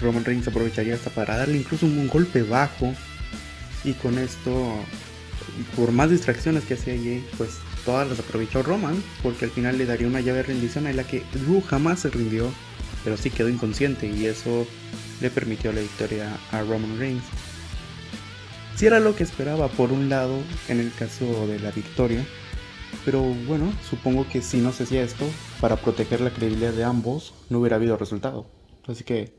Roman 0.00 0.24
Reigns 0.24 0.48
aprovecharía 0.48 0.96
hasta 0.96 1.10
para 1.10 1.36
darle 1.36 1.58
incluso 1.58 1.86
un 1.86 2.08
golpe 2.08 2.42
bajo. 2.42 2.92
Y 3.84 3.92
con 3.92 4.18
esto 4.18 4.74
por 5.76 5.92
más 5.92 6.10
distracciones 6.10 6.64
que 6.64 6.74
hacía 6.74 6.96
Jay, 6.96 7.24
pues 7.36 7.50
todas 7.84 8.08
las 8.08 8.18
aprovechó 8.18 8.64
Roman, 8.64 9.00
porque 9.22 9.44
al 9.44 9.52
final 9.52 9.78
le 9.78 9.86
daría 9.86 10.08
una 10.08 10.20
llave 10.20 10.38
de 10.38 10.42
rendición 10.42 10.88
en 10.88 10.96
la 10.96 11.04
que 11.04 11.22
Drew 11.32 11.60
jamás 11.60 12.00
se 12.00 12.10
rindió, 12.10 12.50
pero 13.04 13.16
sí 13.16 13.30
quedó 13.30 13.48
inconsciente 13.48 14.08
y 14.08 14.26
eso 14.26 14.66
le 15.20 15.30
permitió 15.30 15.72
la 15.72 15.80
victoria 15.80 16.38
a 16.52 16.60
Roman 16.62 16.98
Reigns. 16.98 17.24
Si 18.76 18.86
era 18.86 19.00
lo 19.00 19.16
que 19.16 19.24
esperaba 19.24 19.68
por 19.68 19.92
un 19.92 20.08
lado 20.08 20.38
en 20.68 20.80
el 20.80 20.92
caso 20.92 21.46
de 21.46 21.58
la 21.58 21.70
victoria, 21.70 22.24
pero 23.04 23.22
bueno, 23.22 23.72
supongo 23.88 24.28
que 24.28 24.42
si 24.42 24.58
no 24.58 24.72
se 24.72 24.84
hacía 24.84 25.02
esto, 25.02 25.24
para 25.60 25.76
proteger 25.76 26.20
la 26.20 26.30
credibilidad 26.30 26.72
de 26.72 26.84
ambos, 26.84 27.34
no 27.50 27.58
hubiera 27.58 27.76
habido 27.76 27.96
resultado. 27.96 28.46
Así 28.86 29.04
que, 29.04 29.32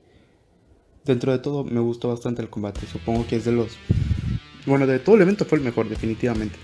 dentro 1.05 1.31
de 1.31 1.39
todo, 1.39 1.63
me 1.63 1.79
gustó 1.79 2.09
bastante 2.09 2.41
el 2.41 2.49
combate. 2.49 2.81
Supongo 2.91 3.25
que 3.25 3.37
es 3.37 3.45
de 3.45 3.53
los 3.53 3.77
bueno, 4.65 4.85
de 4.85 4.99
todo 4.99 5.15
el 5.15 5.21
evento 5.21 5.45
fue 5.45 5.57
el 5.57 5.63
mejor, 5.63 5.89
definitivamente. 5.89 6.57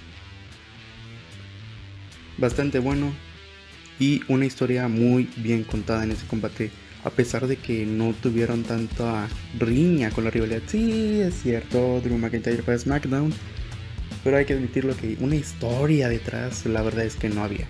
Bastante 2.38 2.80
bueno 2.80 3.12
y 4.00 4.22
una 4.28 4.46
historia 4.46 4.88
muy 4.88 5.30
bien 5.38 5.64
contada 5.64 6.04
en 6.04 6.12
ese 6.12 6.28
combate. 6.28 6.70
A 7.06 7.12
pesar 7.12 7.46
de 7.48 7.56
que 7.56 7.86
no 7.86 8.14
tuvieron 8.14 8.64
tanta 8.64 9.30
riña 9.60 10.10
con 10.10 10.24
la 10.24 10.32
rivalidad. 10.32 10.64
Sí, 10.66 11.22
es 11.22 11.36
cierto, 11.36 12.02
Drew 12.02 12.18
McIntyre 12.18 12.64
fue 12.64 12.78
SmackDown. 12.78 13.32
Pero 14.24 14.38
hay 14.38 14.46
que 14.46 14.54
admitirlo 14.54 14.98
que 14.98 15.16
una 15.20 15.36
historia 15.36 16.10
detrás, 16.10 16.66
la 16.66 16.82
verdad 16.82 17.06
es 17.06 17.16
que 17.16 17.30
no 17.30 17.44
había. 17.44 17.68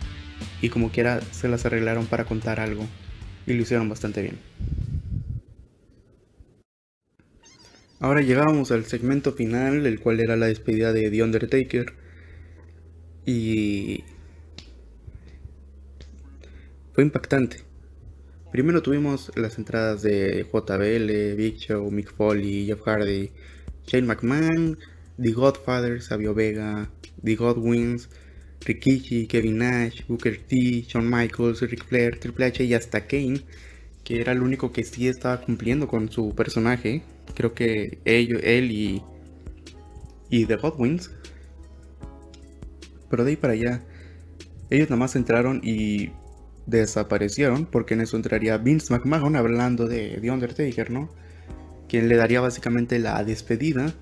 Y 0.61 0.69
como 0.69 0.89
quiera, 0.89 1.19
se 1.31 1.49
las 1.49 1.65
arreglaron 1.65 2.05
para 2.05 2.23
contar 2.23 2.61
algo. 2.61 2.87
Y 3.45 3.53
lo 3.53 3.63
hicieron 3.63 3.89
bastante 3.89 4.21
bien. 4.21 4.39
Ahora 7.99 8.21
llegábamos 8.21 8.71
al 8.71 8.85
segmento 8.85 9.33
final, 9.33 9.85
el 9.85 9.99
cual 9.99 10.21
era 10.21 10.37
la 10.37 10.45
despedida 10.45 10.93
de 10.93 11.11
The 11.11 11.23
Undertaker. 11.23 11.93
Y 13.25 14.05
fue 16.93 17.03
impactante. 17.03 17.64
Primero 18.55 18.81
tuvimos 18.81 19.33
las 19.35 19.57
entradas 19.57 20.01
de 20.01 20.45
JBL, 20.49 21.35
Big 21.35 21.57
Show, 21.57 21.91
Mick 21.91 22.13
Foley, 22.13 22.65
Jeff 22.65 22.79
Hardy, 22.85 23.29
Shane 23.85 24.07
McMahon, 24.07 24.79
The 25.21 25.33
Godfather, 25.33 26.01
Sabio 26.01 26.33
Vega, 26.33 26.89
The 27.21 27.35
Godwins, 27.35 28.07
Rikichi, 28.61 29.27
Kevin 29.27 29.57
Nash, 29.57 30.03
Booker 30.07 30.37
T, 30.37 30.85
Shawn 30.87 31.09
Michaels, 31.09 31.63
Rick 31.63 31.83
Flair, 31.83 32.17
Triple 32.17 32.45
H 32.45 32.63
y 32.63 32.73
hasta 32.73 33.05
Kane, 33.05 33.41
que 34.05 34.21
era 34.21 34.31
el 34.31 34.41
único 34.41 34.71
que 34.71 34.85
sí 34.85 35.09
estaba 35.09 35.41
cumpliendo 35.41 35.89
con 35.89 36.09
su 36.09 36.33
personaje, 36.33 37.03
creo 37.33 37.53
que 37.53 37.99
ellos, 38.05 38.39
él 38.41 38.71
y, 38.71 39.03
y 40.29 40.45
The 40.45 40.55
Godwins. 40.55 41.11
Pero 43.09 43.25
de 43.25 43.31
ahí 43.31 43.35
para 43.35 43.51
allá, 43.51 43.83
ellos 44.69 44.89
nada 44.89 44.99
más 45.01 45.17
entraron 45.17 45.59
y 45.61 46.11
desaparecieron, 46.65 47.65
porque 47.65 47.93
en 47.93 48.01
eso 48.01 48.17
entraría 48.17 48.57
Vince 48.57 48.93
McMahon 48.93 49.35
hablando 49.35 49.87
de 49.87 50.17
The 50.21 50.31
Undertaker, 50.31 50.91
¿no? 50.91 51.09
Quien 51.87 52.09
le 52.09 52.15
daría 52.15 52.41
básicamente 52.41 52.99
la 52.99 53.23
despedida. 53.23 53.93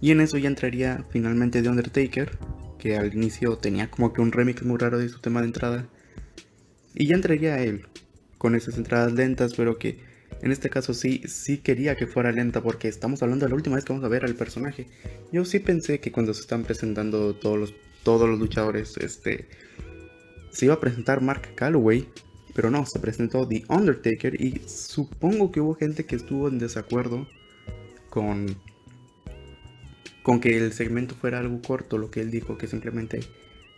Y 0.00 0.10
en 0.10 0.20
eso 0.20 0.38
ya 0.38 0.48
entraría 0.48 1.04
finalmente 1.10 1.62
The 1.62 1.68
Undertaker, 1.68 2.38
que 2.78 2.96
al 2.96 3.14
inicio 3.14 3.56
tenía 3.56 3.90
como 3.90 4.12
que 4.12 4.20
un 4.20 4.32
remix 4.32 4.62
muy 4.62 4.78
raro 4.78 4.98
de 4.98 5.08
su 5.08 5.20
tema 5.20 5.40
de 5.40 5.46
entrada. 5.46 5.86
Y 6.94 7.06
ya 7.06 7.16
entraría 7.16 7.62
él, 7.62 7.86
con 8.38 8.54
esas 8.54 8.76
entradas 8.78 9.12
lentas, 9.12 9.54
pero 9.54 9.78
que 9.78 9.98
en 10.42 10.52
este 10.52 10.70
caso 10.70 10.94
sí, 10.94 11.22
sí 11.26 11.58
quería 11.58 11.96
que 11.96 12.06
fuera 12.06 12.30
lenta 12.32 12.62
porque 12.62 12.88
estamos 12.88 13.22
hablando 13.22 13.46
de 13.46 13.50
la 13.50 13.56
última 13.56 13.76
vez 13.76 13.84
que 13.84 13.92
vamos 13.92 14.04
a 14.04 14.08
ver 14.08 14.24
al 14.24 14.34
personaje. 14.34 14.86
Yo 15.32 15.44
sí 15.44 15.58
pensé 15.58 16.00
que 16.00 16.12
cuando 16.12 16.34
se 16.34 16.42
están 16.42 16.64
presentando 16.64 17.34
todos 17.34 17.58
los, 17.58 17.74
todos 18.02 18.28
los 18.28 18.38
luchadores, 18.38 18.96
este, 18.98 19.46
se 20.56 20.64
iba 20.64 20.74
a 20.74 20.80
presentar 20.80 21.20
Mark 21.20 21.54
Calloway, 21.54 22.08
pero 22.54 22.70
no, 22.70 22.86
se 22.86 22.98
presentó 22.98 23.46
The 23.46 23.64
Undertaker 23.68 24.40
y 24.40 24.62
supongo 24.66 25.52
que 25.52 25.60
hubo 25.60 25.74
gente 25.74 26.06
que 26.06 26.16
estuvo 26.16 26.48
en 26.48 26.58
desacuerdo 26.58 27.28
con, 28.08 28.56
con 30.22 30.40
que 30.40 30.56
el 30.56 30.72
segmento 30.72 31.14
fuera 31.14 31.40
algo 31.40 31.60
corto, 31.60 31.98
lo 31.98 32.10
que 32.10 32.22
él 32.22 32.30
dijo 32.30 32.56
que 32.56 32.68
simplemente 32.68 33.20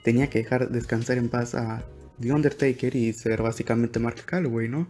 tenía 0.04 0.30
que 0.30 0.38
dejar 0.38 0.70
descansar 0.70 1.18
en 1.18 1.28
paz 1.28 1.56
a 1.56 1.84
The 2.20 2.32
Undertaker 2.32 2.94
y 2.94 3.12
ser 3.12 3.42
básicamente 3.42 3.98
Mark 3.98 4.24
Calloway, 4.24 4.68
¿no? 4.68 4.86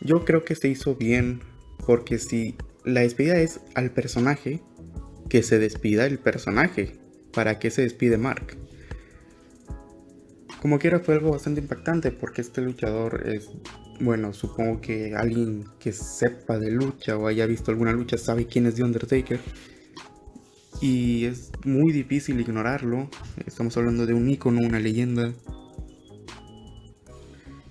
Yo 0.00 0.24
creo 0.24 0.44
que 0.44 0.54
se 0.54 0.68
hizo 0.68 0.94
bien 0.94 1.40
porque 1.84 2.20
si 2.20 2.54
la 2.84 3.00
despedida 3.00 3.36
es 3.38 3.58
al 3.74 3.90
personaje, 3.90 4.62
que 5.28 5.42
se 5.42 5.58
despida 5.58 6.06
el 6.06 6.20
personaje. 6.20 6.92
para 7.32 7.58
qué 7.58 7.70
se 7.70 7.82
despide 7.82 8.16
Mark. 8.16 8.56
Como 10.60 10.78
quiera 10.78 11.00
fue 11.00 11.14
algo 11.14 11.32
bastante 11.32 11.60
impactante 11.60 12.10
porque 12.10 12.40
este 12.40 12.62
luchador 12.62 13.26
es, 13.26 13.50
bueno, 14.00 14.32
supongo 14.32 14.80
que 14.80 15.14
alguien 15.14 15.64
que 15.78 15.92
sepa 15.92 16.58
de 16.58 16.70
lucha 16.70 17.16
o 17.16 17.26
haya 17.26 17.46
visto 17.46 17.70
alguna 17.70 17.92
lucha 17.92 18.16
sabe 18.16 18.46
quién 18.46 18.66
es 18.66 18.74
The 18.74 18.84
Undertaker. 18.84 19.40
Y 20.80 21.24
es 21.26 21.52
muy 21.64 21.92
difícil 21.92 22.40
ignorarlo. 22.40 23.08
Estamos 23.46 23.76
hablando 23.76 24.06
de 24.06 24.14
un 24.14 24.28
icono, 24.28 24.60
una 24.60 24.80
leyenda. 24.80 25.32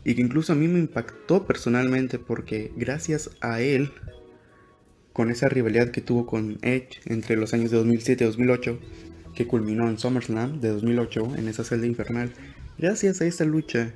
Y 0.04 0.14
que 0.14 0.22
incluso 0.22 0.54
a 0.54 0.56
mí 0.56 0.68
me 0.68 0.80
impactó 0.80 1.46
personalmente 1.46 2.20
porque 2.20 2.72
gracias 2.76 3.32
a 3.42 3.62
él, 3.62 3.92
con 5.14 5.32
esa 5.32 5.50
rivalidad 5.50 5.90
que 5.90 6.02
tuvo 6.02 6.28
con 6.28 6.60
Edge 6.62 7.00
entre 7.06 7.36
los 7.36 7.54
años 7.54 7.72
de 7.72 7.78
2007 7.78 8.24
y 8.24 8.28
2008, 8.28 8.80
que 9.34 9.48
culminó 9.48 9.90
en 9.90 9.98
SummerSlam 9.98 10.62
de 10.62 10.70
2008, 10.70 11.36
en 11.38 11.48
esa 11.48 11.64
celda 11.64 11.88
infernal, 11.88 12.32
gracias 12.78 13.22
a 13.22 13.26
esa 13.26 13.46
lucha, 13.46 13.94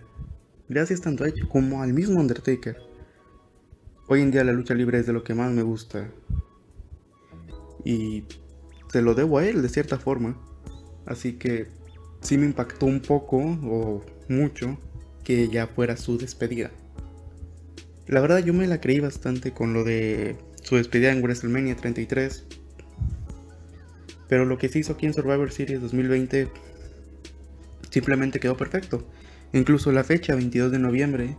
gracias 0.67 1.01
tanto 1.01 1.23
a 1.23 1.27
Edge 1.27 1.47
como 1.47 1.81
al 1.81 1.93
mismo 1.93 2.19
Undertaker, 2.19 2.77
hoy 4.07 4.21
en 4.21 4.31
día 4.31 4.43
la 4.43 4.53
lucha 4.53 4.73
libre 4.73 4.99
es 4.99 5.05
de 5.05 5.13
lo 5.13 5.23
que 5.23 5.35
más 5.35 5.51
me 5.51 5.61
gusta. 5.61 6.11
Y 7.85 8.25
se 8.91 9.01
lo 9.01 9.13
debo 9.13 9.37
a 9.37 9.45
él 9.45 9.61
de 9.61 9.69
cierta 9.69 9.97
forma. 9.97 10.35
Así 11.05 11.33
que 11.33 11.67
sí 12.21 12.37
me 12.37 12.45
impactó 12.45 12.85
un 12.85 12.99
poco 12.99 13.37
o 13.37 14.03
mucho 14.27 14.77
que 15.23 15.47
ya 15.47 15.67
fuera 15.67 15.95
su 15.95 16.17
despedida. 16.17 16.71
La 18.07 18.21
verdad 18.21 18.39
yo 18.39 18.53
me 18.53 18.67
la 18.67 18.81
creí 18.81 18.99
bastante 18.99 19.51
con 19.53 19.73
lo 19.73 19.83
de 19.83 20.35
su 20.63 20.75
despedida 20.75 21.11
en 21.11 21.21
WrestleMania 21.21 21.75
33. 21.75 22.45
Pero 24.27 24.45
lo 24.45 24.57
que 24.57 24.69
se 24.69 24.79
hizo 24.79 24.93
aquí 24.93 25.05
en 25.05 25.13
Survivor 25.13 25.51
Series 25.51 25.81
2020 25.81 26.47
simplemente 27.89 28.39
quedó 28.39 28.55
perfecto. 28.57 29.07
Incluso 29.53 29.91
la 29.91 30.03
fecha, 30.03 30.35
22 30.35 30.71
de 30.71 30.79
noviembre 30.79 31.37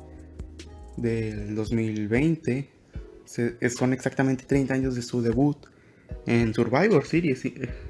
del 0.97 1.55
2020, 1.55 2.69
son 3.25 3.93
exactamente 3.93 4.45
30 4.47 4.75
años 4.75 4.95
de 4.95 5.03
su 5.03 5.23
debut 5.23 5.57
en 6.27 6.53
Survivor 6.53 7.07
Series. 7.07 7.43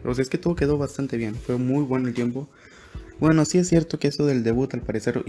O 0.05 0.15
sea, 0.15 0.23
es 0.23 0.29
que 0.29 0.39
todo 0.39 0.55
quedó 0.55 0.77
bastante 0.79 1.17
bien. 1.17 1.35
Fue 1.35 1.57
muy 1.57 1.85
bueno 1.85 2.09
el 2.09 2.15
tiempo. 2.15 2.49
Bueno, 3.19 3.45
sí 3.45 3.59
es 3.59 3.69
cierto 3.69 3.99
que 3.99 4.09
eso 4.09 4.27
del 4.27 4.43
debut 4.43 4.73
al 4.75 4.83
parecer 4.83 5.23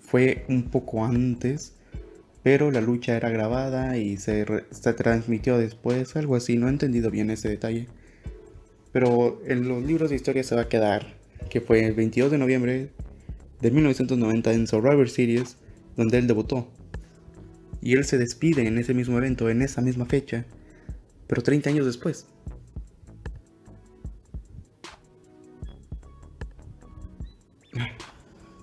fue 0.00 0.44
un 0.48 0.70
poco 0.70 1.04
antes. 1.04 1.72
Pero 2.42 2.70
la 2.70 2.80
lucha 2.80 3.16
era 3.16 3.28
grabada 3.30 3.96
y 3.96 4.18
se, 4.18 4.46
se 4.70 4.92
transmitió 4.92 5.58
después, 5.58 6.14
algo 6.14 6.36
así. 6.36 6.56
No 6.56 6.68
he 6.68 6.70
entendido 6.70 7.10
bien 7.10 7.30
ese 7.30 7.48
detalle. 7.48 7.88
Pero 8.92 9.42
en 9.46 9.66
los 9.68 9.82
libros 9.82 10.10
de 10.10 10.16
historia 10.16 10.44
se 10.44 10.54
va 10.54 10.62
a 10.62 10.68
quedar 10.68 11.15
que 11.50 11.60
fue 11.60 11.84
el 11.84 11.94
22 11.94 12.30
de 12.30 12.38
noviembre 12.38 12.90
de 13.60 13.70
1990 13.70 14.52
en 14.52 14.66
Survivor 14.66 15.08
Series, 15.08 15.56
donde 15.96 16.18
él 16.18 16.26
debutó. 16.26 16.68
Y 17.80 17.94
él 17.94 18.04
se 18.04 18.18
despide 18.18 18.66
en 18.66 18.78
ese 18.78 18.94
mismo 18.94 19.18
evento, 19.18 19.48
en 19.48 19.62
esa 19.62 19.80
misma 19.80 20.06
fecha, 20.06 20.44
pero 21.26 21.42
30 21.42 21.70
años 21.70 21.86
después. 21.86 22.26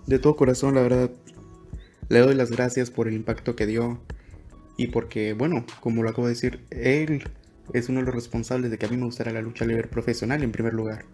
De 0.07 0.19
todo 0.19 0.35
corazón, 0.35 0.75
la 0.75 0.81
verdad, 0.81 1.11
le 2.09 2.19
doy 2.19 2.35
las 2.35 2.51
gracias 2.51 2.91
por 2.91 3.07
el 3.07 3.13
impacto 3.13 3.55
que 3.55 3.65
dio 3.65 4.01
y 4.77 4.87
porque, 4.87 5.33
bueno, 5.33 5.65
como 5.79 6.03
lo 6.03 6.09
acabo 6.09 6.27
de 6.27 6.33
decir, 6.33 6.59
él 6.71 7.23
es 7.73 7.89
uno 7.89 7.99
de 7.99 8.05
los 8.07 8.15
responsables 8.15 8.69
de 8.71 8.77
que 8.77 8.85
a 8.85 8.89
mí 8.89 8.97
me 8.97 9.05
gustara 9.05 9.31
la 9.31 9.41
lucha 9.41 9.65
libre 9.65 9.87
profesional 9.87 10.43
en 10.43 10.51
primer 10.51 10.73
lugar. 10.73 11.05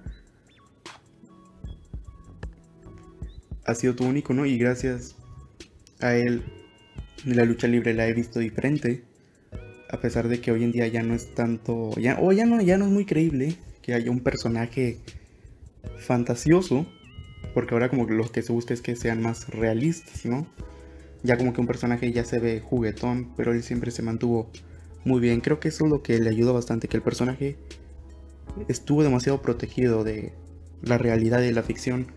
Ha 3.69 3.75
sido 3.75 3.95
tu 3.95 4.05
único, 4.05 4.33
¿no? 4.33 4.45
Y 4.45 4.57
gracias 4.57 5.15
a 5.99 6.15
él, 6.15 6.43
la 7.25 7.45
lucha 7.45 7.67
libre 7.67 7.93
la 7.93 8.07
he 8.07 8.13
visto 8.13 8.39
diferente. 8.39 9.03
A 9.89 9.99
pesar 9.99 10.27
de 10.27 10.39
que 10.39 10.51
hoy 10.51 10.63
en 10.63 10.71
día 10.71 10.87
ya 10.87 11.03
no 11.03 11.15
es 11.15 11.33
tanto. 11.33 11.91
Ya, 11.99 12.19
o 12.21 12.31
ya 12.31 12.45
no, 12.45 12.61
ya 12.61 12.77
no 12.77 12.85
es 12.85 12.91
muy 12.91 13.05
creíble 13.05 13.55
que 13.81 13.93
haya 13.93 14.11
un 14.11 14.19
personaje 14.19 14.97
fantasioso 15.97 16.85
porque 17.53 17.73
ahora 17.73 17.89
como 17.89 18.05
lo 18.05 18.31
que 18.31 18.41
se 18.41 18.51
busca 18.51 18.73
es 18.73 18.81
que 18.81 18.95
sean 18.95 19.21
más 19.21 19.49
realistas, 19.49 20.25
¿no? 20.25 20.47
Ya 21.23 21.37
como 21.37 21.53
que 21.53 21.61
un 21.61 21.67
personaje 21.67 22.11
ya 22.11 22.23
se 22.23 22.39
ve 22.39 22.61
juguetón, 22.61 23.33
pero 23.35 23.51
él 23.51 23.63
siempre 23.63 23.91
se 23.91 24.01
mantuvo 24.01 24.49
muy 25.03 25.19
bien. 25.19 25.41
Creo 25.41 25.59
que 25.59 25.69
eso 25.69 25.85
es 25.85 25.91
lo 25.91 26.01
que 26.01 26.19
le 26.19 26.29
ayudó 26.29 26.53
bastante, 26.53 26.87
que 26.87 26.97
el 26.97 27.03
personaje 27.03 27.57
estuvo 28.67 29.03
demasiado 29.03 29.41
protegido 29.41 30.03
de 30.03 30.31
la 30.81 30.97
realidad 30.97 31.41
y 31.41 31.51
la 31.51 31.63
ficción. 31.63 32.07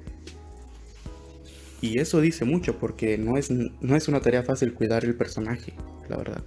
Y 1.82 1.98
eso 1.98 2.20
dice 2.20 2.44
mucho 2.44 2.78
porque 2.78 3.18
no 3.18 3.36
es, 3.36 3.50
no 3.50 3.96
es 3.96 4.06
una 4.06 4.20
tarea 4.20 4.44
fácil 4.44 4.72
cuidar 4.72 5.04
el 5.04 5.16
personaje, 5.16 5.74
la 6.08 6.16
verdad. 6.16 6.44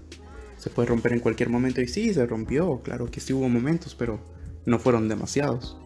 Se 0.57 0.69
puede 0.69 0.87
romper 0.87 1.11
en 1.11 1.19
cualquier 1.19 1.49
momento 1.49 1.81
y 1.81 1.89
sí, 1.89 2.13
se 2.13 2.25
rompió, 2.25 2.79
claro 2.81 3.11
que 3.11 3.19
sí 3.19 3.33
hubo 3.33 3.49
momentos, 3.49 3.95
pero 3.95 4.19
no 4.65 4.79
fueron 4.79 5.09
demasiados. 5.09 5.77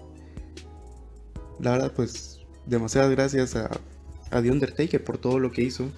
La 1.60 1.72
verdad, 1.72 1.94
pues 1.96 2.46
demasiadas 2.68 3.10
gracias 3.10 3.56
a, 3.56 3.72
a 4.30 4.42
The 4.42 4.52
Undertaker 4.52 5.04
por 5.04 5.18
todo 5.18 5.40
lo 5.40 5.52
que 5.52 5.64
hizo. 5.64 5.90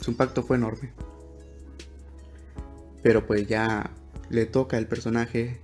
Su 0.00 0.10
impacto 0.10 0.42
fue 0.42 0.56
enorme. 0.56 0.92
Pero 3.00 3.24
pues 3.24 3.46
ya 3.46 3.92
le 4.28 4.44
toca 4.44 4.76
al 4.76 4.88
personaje 4.88 5.60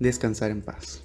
descansar 0.00 0.50
en 0.50 0.62
paz. 0.62 1.03